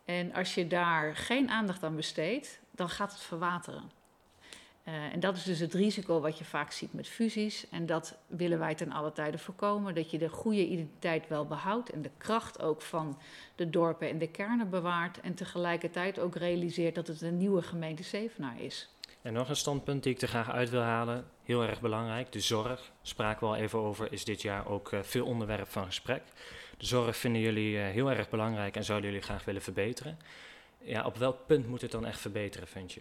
En 0.04 0.32
als 0.32 0.54
je 0.54 0.66
daar 0.66 1.16
geen 1.16 1.50
aandacht 1.50 1.82
aan 1.82 1.96
besteedt, 1.96 2.60
dan 2.70 2.88
gaat 2.88 3.12
het 3.12 3.20
verwateren. 3.20 3.90
Uh, 4.88 4.94
en 5.12 5.20
dat 5.20 5.36
is 5.36 5.42
dus 5.42 5.58
het 5.58 5.74
risico 5.74 6.20
wat 6.20 6.38
je 6.38 6.44
vaak 6.44 6.70
ziet 6.70 6.92
met 6.92 7.08
fusies. 7.08 7.68
En 7.70 7.86
dat 7.86 8.18
willen 8.26 8.58
wij 8.58 8.74
ten 8.74 8.92
alle 8.92 9.12
tijde 9.12 9.38
voorkomen. 9.38 9.94
Dat 9.94 10.10
je 10.10 10.18
de 10.18 10.28
goede 10.28 10.66
identiteit 10.66 11.28
wel 11.28 11.46
behoudt 11.46 11.90
en 11.90 12.02
de 12.02 12.10
kracht 12.18 12.62
ook 12.62 12.82
van 12.82 13.18
de 13.54 13.70
dorpen 13.70 14.08
en 14.08 14.18
de 14.18 14.28
kernen 14.28 14.70
bewaart. 14.70 15.20
En 15.20 15.34
tegelijkertijd 15.34 16.18
ook 16.18 16.36
realiseert 16.36 16.94
dat 16.94 17.06
het 17.06 17.20
een 17.20 17.36
nieuwe 17.36 17.62
gemeente 17.62 18.02
Zevenaar 18.02 18.60
is. 18.60 18.88
En 19.22 19.32
nog 19.32 19.48
een 19.48 19.56
standpunt 19.56 20.02
die 20.02 20.14
ik 20.14 20.20
er 20.20 20.28
graag 20.28 20.50
uit 20.50 20.70
wil 20.70 20.80
halen, 20.80 21.24
heel 21.44 21.62
erg 21.62 21.80
belangrijk, 21.80 22.32
de 22.32 22.40
zorg. 22.40 22.92
Spraken 23.02 23.40
we 23.40 23.54
al 23.54 23.60
even 23.60 23.78
over, 23.78 24.12
is 24.12 24.24
dit 24.24 24.42
jaar 24.42 24.66
ook 24.66 24.92
uh, 24.92 25.02
veel 25.02 25.26
onderwerp 25.26 25.68
van 25.68 25.84
gesprek. 25.84 26.22
De 26.78 26.86
zorg 26.86 27.16
vinden 27.16 27.40
jullie 27.40 27.76
uh, 27.76 27.86
heel 27.86 28.10
erg 28.10 28.28
belangrijk 28.28 28.76
en 28.76 28.84
zouden 28.84 29.10
jullie 29.10 29.24
graag 29.24 29.44
willen 29.44 29.62
verbeteren. 29.62 30.18
Ja, 30.78 31.04
op 31.06 31.16
welk 31.16 31.46
punt 31.46 31.66
moet 31.66 31.80
het 31.80 31.90
dan 31.90 32.06
echt 32.06 32.20
verbeteren, 32.20 32.68
vind 32.68 32.92
je? 32.92 33.00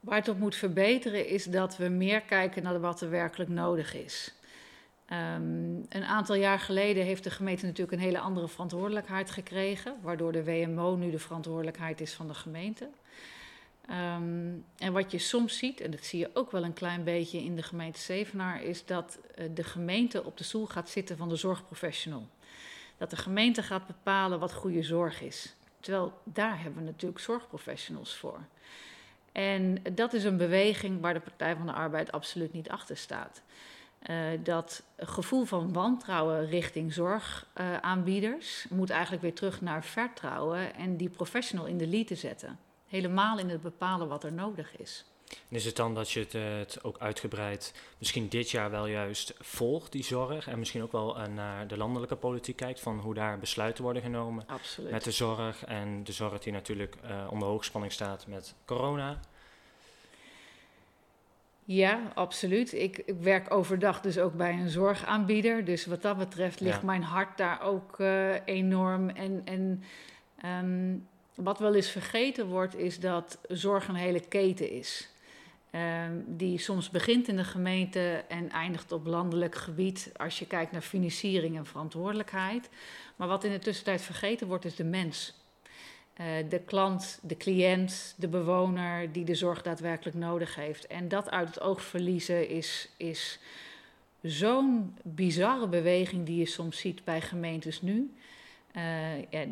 Waar 0.00 0.16
het 0.16 0.28
op 0.28 0.38
moet 0.38 0.54
verbeteren 0.54 1.26
is 1.26 1.44
dat 1.44 1.76
we 1.76 1.88
meer 1.88 2.20
kijken 2.20 2.62
naar 2.62 2.80
wat 2.80 3.00
er 3.00 3.10
werkelijk 3.10 3.50
nodig 3.50 3.94
is. 3.94 4.34
Um, 5.12 5.86
een 5.88 6.04
aantal 6.04 6.34
jaar 6.34 6.58
geleden 6.58 7.04
heeft 7.04 7.24
de 7.24 7.30
gemeente 7.30 7.66
natuurlijk 7.66 7.92
een 7.92 8.04
hele 8.04 8.18
andere 8.18 8.48
verantwoordelijkheid 8.48 9.30
gekregen, 9.30 9.96
waardoor 10.02 10.32
de 10.32 10.44
WMO 10.44 10.96
nu 10.96 11.10
de 11.10 11.18
verantwoordelijkheid 11.18 12.00
is 12.00 12.12
van 12.12 12.28
de 12.28 12.34
gemeente. 12.34 12.88
Um, 13.90 14.64
en 14.78 14.92
wat 14.92 15.10
je 15.10 15.18
soms 15.18 15.58
ziet, 15.58 15.80
en 15.80 15.90
dat 15.90 16.04
zie 16.04 16.18
je 16.18 16.30
ook 16.34 16.50
wel 16.50 16.64
een 16.64 16.72
klein 16.72 17.04
beetje 17.04 17.42
in 17.42 17.56
de 17.56 17.62
gemeente 17.62 18.00
Zevenaar, 18.00 18.62
is 18.62 18.84
dat 18.84 19.18
uh, 19.38 19.44
de 19.54 19.64
gemeente 19.64 20.24
op 20.24 20.38
de 20.38 20.44
stoel 20.44 20.66
gaat 20.66 20.88
zitten 20.88 21.16
van 21.16 21.28
de 21.28 21.36
zorgprofessional. 21.36 22.28
Dat 22.96 23.10
de 23.10 23.16
gemeente 23.16 23.62
gaat 23.62 23.86
bepalen 23.86 24.38
wat 24.38 24.52
goede 24.52 24.82
zorg 24.82 25.20
is. 25.20 25.54
Terwijl 25.80 26.20
daar 26.24 26.62
hebben 26.62 26.82
we 26.82 26.90
natuurlijk 26.90 27.20
zorgprofessionals 27.20 28.14
voor. 28.14 28.40
En 29.32 29.82
dat 29.92 30.12
is 30.12 30.24
een 30.24 30.36
beweging 30.36 31.00
waar 31.00 31.14
de 31.14 31.20
Partij 31.20 31.56
van 31.56 31.66
de 31.66 31.72
Arbeid 31.72 32.12
absoluut 32.12 32.52
niet 32.52 32.70
achter 32.70 32.96
staat. 32.96 33.42
Uh, 34.10 34.16
dat 34.42 34.82
gevoel 34.96 35.44
van 35.44 35.72
wantrouwen 35.72 36.46
richting 36.46 36.92
zorgaanbieders 36.92 38.64
uh, 38.64 38.70
moet 38.78 38.90
eigenlijk 38.90 39.22
weer 39.22 39.34
terug 39.34 39.60
naar 39.60 39.84
vertrouwen 39.84 40.74
en 40.74 40.96
die 40.96 41.08
professional 41.08 41.66
in 41.66 41.78
de 41.78 41.86
lead 41.86 42.06
te 42.06 42.14
zetten 42.14 42.58
helemaal 42.90 43.38
in 43.38 43.48
het 43.48 43.62
bepalen 43.62 44.08
wat 44.08 44.24
er 44.24 44.32
nodig 44.32 44.76
is. 44.76 45.04
En 45.48 45.56
is 45.56 45.64
het 45.64 45.76
dan 45.76 45.94
dat 45.94 46.10
je 46.10 46.20
het, 46.20 46.34
uh, 46.34 46.58
het, 46.58 46.84
ook 46.84 46.98
uitgebreid, 46.98 47.74
misschien 47.98 48.28
dit 48.28 48.50
jaar 48.50 48.70
wel 48.70 48.86
juist 48.86 49.34
volgt, 49.38 49.92
die 49.92 50.04
zorg, 50.04 50.48
en 50.48 50.58
misschien 50.58 50.82
ook 50.82 50.92
wel 50.92 51.18
uh, 51.18 51.26
naar 51.26 51.66
de 51.66 51.76
landelijke 51.76 52.16
politiek 52.16 52.56
kijkt, 52.56 52.80
van 52.80 52.98
hoe 52.98 53.14
daar 53.14 53.38
besluiten 53.38 53.84
worden 53.84 54.02
genomen 54.02 54.44
Absoluut. 54.46 54.90
met 54.90 55.04
de 55.04 55.10
zorg 55.10 55.64
en 55.64 56.04
de 56.04 56.12
zorg 56.12 56.40
die 56.40 56.52
natuurlijk 56.52 56.96
uh, 57.04 57.26
onder 57.30 57.48
hoogspanning 57.48 57.92
staat 57.92 58.26
met 58.26 58.54
corona? 58.64 59.20
Ja, 61.64 62.12
absoluut. 62.14 62.72
Ik, 62.72 62.98
ik, 62.98 63.14
werk 63.20 63.54
overdag 63.54 64.00
dus 64.00 64.18
ook 64.18 64.34
bij 64.34 64.52
een 64.52 64.68
zorgaanbieder. 64.68 65.64
Dus 65.64 65.86
wat 65.86 66.02
dat 66.02 66.18
betreft 66.18 66.60
ligt 66.60 66.80
ja. 66.80 66.86
mijn 66.86 67.02
hart 67.02 67.38
daar 67.38 67.62
ook 67.62 67.98
enorm. 68.44 69.08
En, 69.08 69.42
en 69.44 69.82
um, 70.44 71.08
wat 71.34 71.58
wel 71.58 71.74
eens 71.74 71.90
vergeten 71.90 72.46
wordt, 72.46 72.76
is 72.76 73.00
dat 73.00 73.38
zorg 73.48 73.88
een 73.88 73.94
hele 73.94 74.20
keten 74.20 74.70
is. 74.70 75.08
Um, 75.72 76.24
die 76.26 76.58
soms 76.58 76.90
begint 76.90 77.28
in 77.28 77.36
de 77.36 77.44
gemeente 77.44 78.24
en 78.28 78.50
eindigt 78.50 78.92
op 78.92 79.06
landelijk 79.06 79.54
gebied 79.54 80.10
als 80.16 80.38
je 80.38 80.46
kijkt 80.46 80.72
naar 80.72 80.80
financiering 80.80 81.56
en 81.56 81.66
verantwoordelijkheid. 81.66 82.68
Maar 83.16 83.28
wat 83.28 83.44
in 83.44 83.50
de 83.50 83.58
tussentijd 83.58 84.02
vergeten 84.02 84.46
wordt, 84.46 84.64
is 84.64 84.74
de 84.74 84.84
mens. 84.84 85.34
Uh, 86.20 86.26
de 86.48 86.58
klant, 86.58 87.18
de 87.22 87.36
cliënt, 87.36 88.14
de 88.16 88.28
bewoner 88.28 89.12
die 89.12 89.24
de 89.24 89.34
zorg 89.34 89.62
daadwerkelijk 89.62 90.16
nodig 90.16 90.54
heeft. 90.54 90.86
En 90.86 91.08
dat 91.08 91.30
uit 91.30 91.48
het 91.48 91.60
oog 91.60 91.82
verliezen 91.82 92.48
is, 92.48 92.88
is 92.96 93.38
zo'n 94.22 94.96
bizarre 95.02 95.68
beweging 95.68 96.26
die 96.26 96.38
je 96.38 96.46
soms 96.46 96.78
ziet 96.78 97.04
bij 97.04 97.20
gemeentes 97.20 97.82
nu. 97.82 98.14
Uh, 98.76 99.22
ja, 99.30 99.44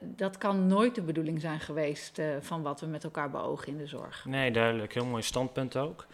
dat 0.00 0.38
kan 0.38 0.66
nooit 0.66 0.94
de 0.94 1.02
bedoeling 1.02 1.40
zijn 1.40 1.60
geweest 1.60 2.18
uh, 2.18 2.36
van 2.40 2.62
wat 2.62 2.80
we 2.80 2.86
met 2.86 3.04
elkaar 3.04 3.30
beogen 3.30 3.68
in 3.68 3.78
de 3.78 3.86
zorg. 3.86 4.24
Nee, 4.24 4.50
duidelijk. 4.50 4.94
Heel 4.94 5.04
mooi 5.04 5.22
standpunt 5.22 5.76
ook. 5.76 6.06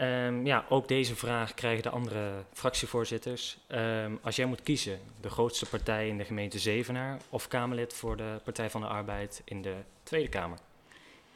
Um, 0.00 0.46
ja, 0.46 0.64
ook 0.68 0.88
deze 0.88 1.16
vraag 1.16 1.54
krijgen 1.54 1.82
de 1.82 1.90
andere 1.90 2.44
fractievoorzitters. 2.52 3.58
Um, 3.68 4.18
als 4.22 4.36
jij 4.36 4.46
moet 4.46 4.62
kiezen, 4.62 4.98
de 5.20 5.30
grootste 5.30 5.66
partij 5.66 6.08
in 6.08 6.18
de 6.18 6.24
gemeente 6.24 6.58
Zevenaar 6.58 7.18
of 7.28 7.48
Kamerlid 7.48 7.94
voor 7.94 8.16
de 8.16 8.40
Partij 8.44 8.70
van 8.70 8.80
de 8.80 8.86
Arbeid 8.86 9.42
in 9.44 9.62
de 9.62 9.74
Tweede 10.02 10.28
Kamer? 10.28 10.58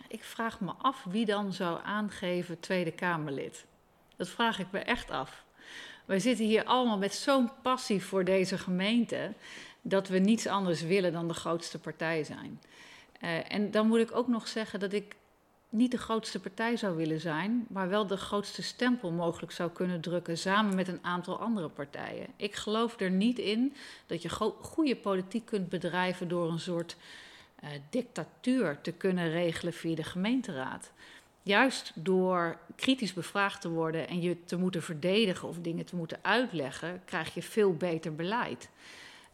Ik 0.09 0.25
vraag 0.25 0.61
me 0.61 0.73
af 0.79 1.05
wie 1.09 1.25
dan 1.25 1.53
zou 1.53 1.81
aangeven 1.85 2.61
Tweede 2.61 2.93
Kamerlid. 2.93 3.67
Dat 4.17 4.29
vraag 4.29 4.59
ik 4.59 4.67
me 4.71 4.79
echt 4.79 5.11
af. 5.11 5.45
Wij 6.05 6.19
zitten 6.19 6.45
hier 6.45 6.65
allemaal 6.65 6.99
met 6.99 7.15
zo'n 7.15 7.51
passie 7.63 8.03
voor 8.03 8.25
deze 8.25 8.59
gemeente 8.59 9.33
dat 9.87 10.09
we 10.09 10.19
niets 10.19 10.47
anders 10.47 10.83
willen 10.83 11.13
dan 11.13 11.29
de 11.29 11.35
grootste 11.35 11.79
partij 11.79 12.25
zijn. 12.25 12.61
Uh, 13.23 13.53
en 13.53 13.71
dan 13.71 13.87
moet 13.87 13.99
ik 13.99 14.17
ook 14.17 14.29
nog 14.29 14.49
zeggen 14.49 14.81
dat 14.81 14.93
ik 14.93 15.17
niet 15.69 15.91
de 15.91 15.99
grootste 15.99 16.41
partij 16.41 16.77
zou 16.77 16.97
willen 16.97 17.21
zijn, 17.21 17.67
maar 17.69 17.89
wel 17.89 18.07
de 18.07 18.17
grootste 18.17 18.63
stempel 18.63 19.11
mogelijk 19.11 19.53
zou 19.53 19.71
kunnen 19.71 20.01
drukken 20.01 20.39
samen 20.39 20.75
met 20.75 20.89
een 20.89 20.99
aantal 21.03 21.41
andere 21.41 21.69
partijen. 21.69 22.27
Ik 22.37 22.55
geloof 22.55 23.01
er 23.01 23.11
niet 23.11 23.39
in 23.39 23.75
dat 24.07 24.23
je 24.23 24.29
goede 24.61 24.97
politiek 24.97 25.45
kunt 25.45 25.69
bedrijven 25.69 26.29
door 26.29 26.51
een 26.51 26.61
soort 26.61 26.97
uh, 27.65 27.71
dictatuur 27.91 28.81
te 28.81 28.93
kunnen 28.93 29.31
regelen 29.31 29.73
via 29.73 29.95
de 29.95 30.05
gemeenteraad. 30.05 30.93
Juist 31.43 31.93
door 31.95 32.59
kritisch 32.77 33.13
bevraagd 33.13 33.61
te 33.61 33.69
worden 33.69 34.09
en 34.09 34.21
je 34.21 34.45
te 34.45 34.57
moeten 34.57 34.83
verdedigen 34.83 35.49
of 35.49 35.59
dingen 35.59 35.85
te 35.85 35.97
moeten 35.97 36.19
uitleggen, 36.23 37.03
krijg 37.05 37.35
je 37.35 37.43
veel 37.43 37.75
beter 37.75 38.15
beleid. 38.15 38.69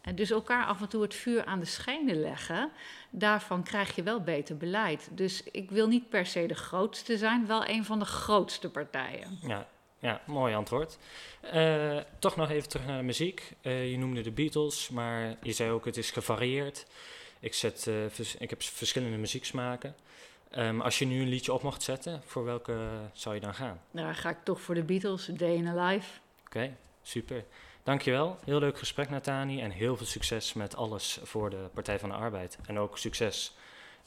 En 0.00 0.14
dus 0.14 0.30
elkaar 0.30 0.66
af 0.66 0.80
en 0.80 0.88
toe 0.88 1.02
het 1.02 1.14
vuur 1.14 1.44
aan 1.44 1.58
de 1.58 1.64
schenen 1.64 2.20
leggen, 2.20 2.70
daarvan 3.10 3.62
krijg 3.62 3.94
je 3.94 4.02
wel 4.02 4.20
beter 4.20 4.56
beleid. 4.56 5.08
Dus 5.12 5.42
ik 5.42 5.70
wil 5.70 5.88
niet 5.88 6.08
per 6.08 6.26
se 6.26 6.46
de 6.46 6.54
grootste 6.54 7.18
zijn, 7.18 7.46
wel 7.46 7.68
een 7.68 7.84
van 7.84 7.98
de 7.98 8.04
grootste 8.04 8.70
partijen. 8.70 9.38
Ja, 9.42 9.68
ja 9.98 10.20
mooi 10.24 10.54
antwoord. 10.54 10.98
Uh, 11.54 11.98
toch 12.18 12.36
nog 12.36 12.50
even 12.50 12.68
terug 12.68 12.86
naar 12.86 12.98
de 12.98 13.04
muziek. 13.04 13.52
Uh, 13.62 13.90
je 13.90 13.98
noemde 13.98 14.20
de 14.20 14.30
Beatles, 14.30 14.88
maar 14.88 15.36
je 15.42 15.52
zei 15.52 15.70
ook 15.70 15.84
het 15.84 15.96
is 15.96 16.10
gevarieerd. 16.10 16.86
Ik, 17.40 17.54
zet, 17.54 17.86
uh, 17.88 18.04
ik 18.38 18.50
heb 18.50 18.62
verschillende 18.62 19.16
muzieksmaken. 19.16 19.94
Um, 20.58 20.80
als 20.80 20.98
je 20.98 21.04
nu 21.06 21.20
een 21.20 21.28
liedje 21.28 21.52
op 21.52 21.62
mocht 21.62 21.82
zetten, 21.82 22.22
voor 22.24 22.44
welke 22.44 22.88
zou 23.12 23.34
je 23.34 23.40
dan 23.40 23.54
gaan? 23.54 23.80
Nou, 23.90 24.06
dan 24.06 24.14
ga 24.14 24.30
ik 24.30 24.38
toch 24.44 24.60
voor 24.60 24.74
de 24.74 24.82
Beatles, 24.82 25.26
Day 25.26 25.54
in 25.54 25.66
a 25.66 25.86
Life. 25.86 26.20
Oké, 26.46 26.76
super. 27.02 27.44
Dankjewel. 27.82 28.38
Heel 28.44 28.58
leuk 28.58 28.78
gesprek, 28.78 29.10
Natani. 29.10 29.60
En 29.60 29.70
heel 29.70 29.96
veel 29.96 30.06
succes 30.06 30.52
met 30.52 30.76
alles 30.76 31.20
voor 31.22 31.50
de 31.50 31.68
Partij 31.74 31.98
van 31.98 32.08
de 32.08 32.14
Arbeid. 32.14 32.58
En 32.66 32.78
ook 32.78 32.98
succes 32.98 33.56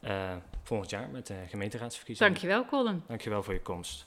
uh, 0.01 0.36
volgend 0.63 0.89
jaar 0.89 1.09
met 1.09 1.27
de 1.27 1.43
gemeenteraadsverkiezingen. 1.47 2.31
Dankjewel, 2.31 2.65
Colin. 2.65 3.03
Dankjewel 3.07 3.43
voor 3.43 3.53
je 3.53 3.62
komst. 3.62 4.05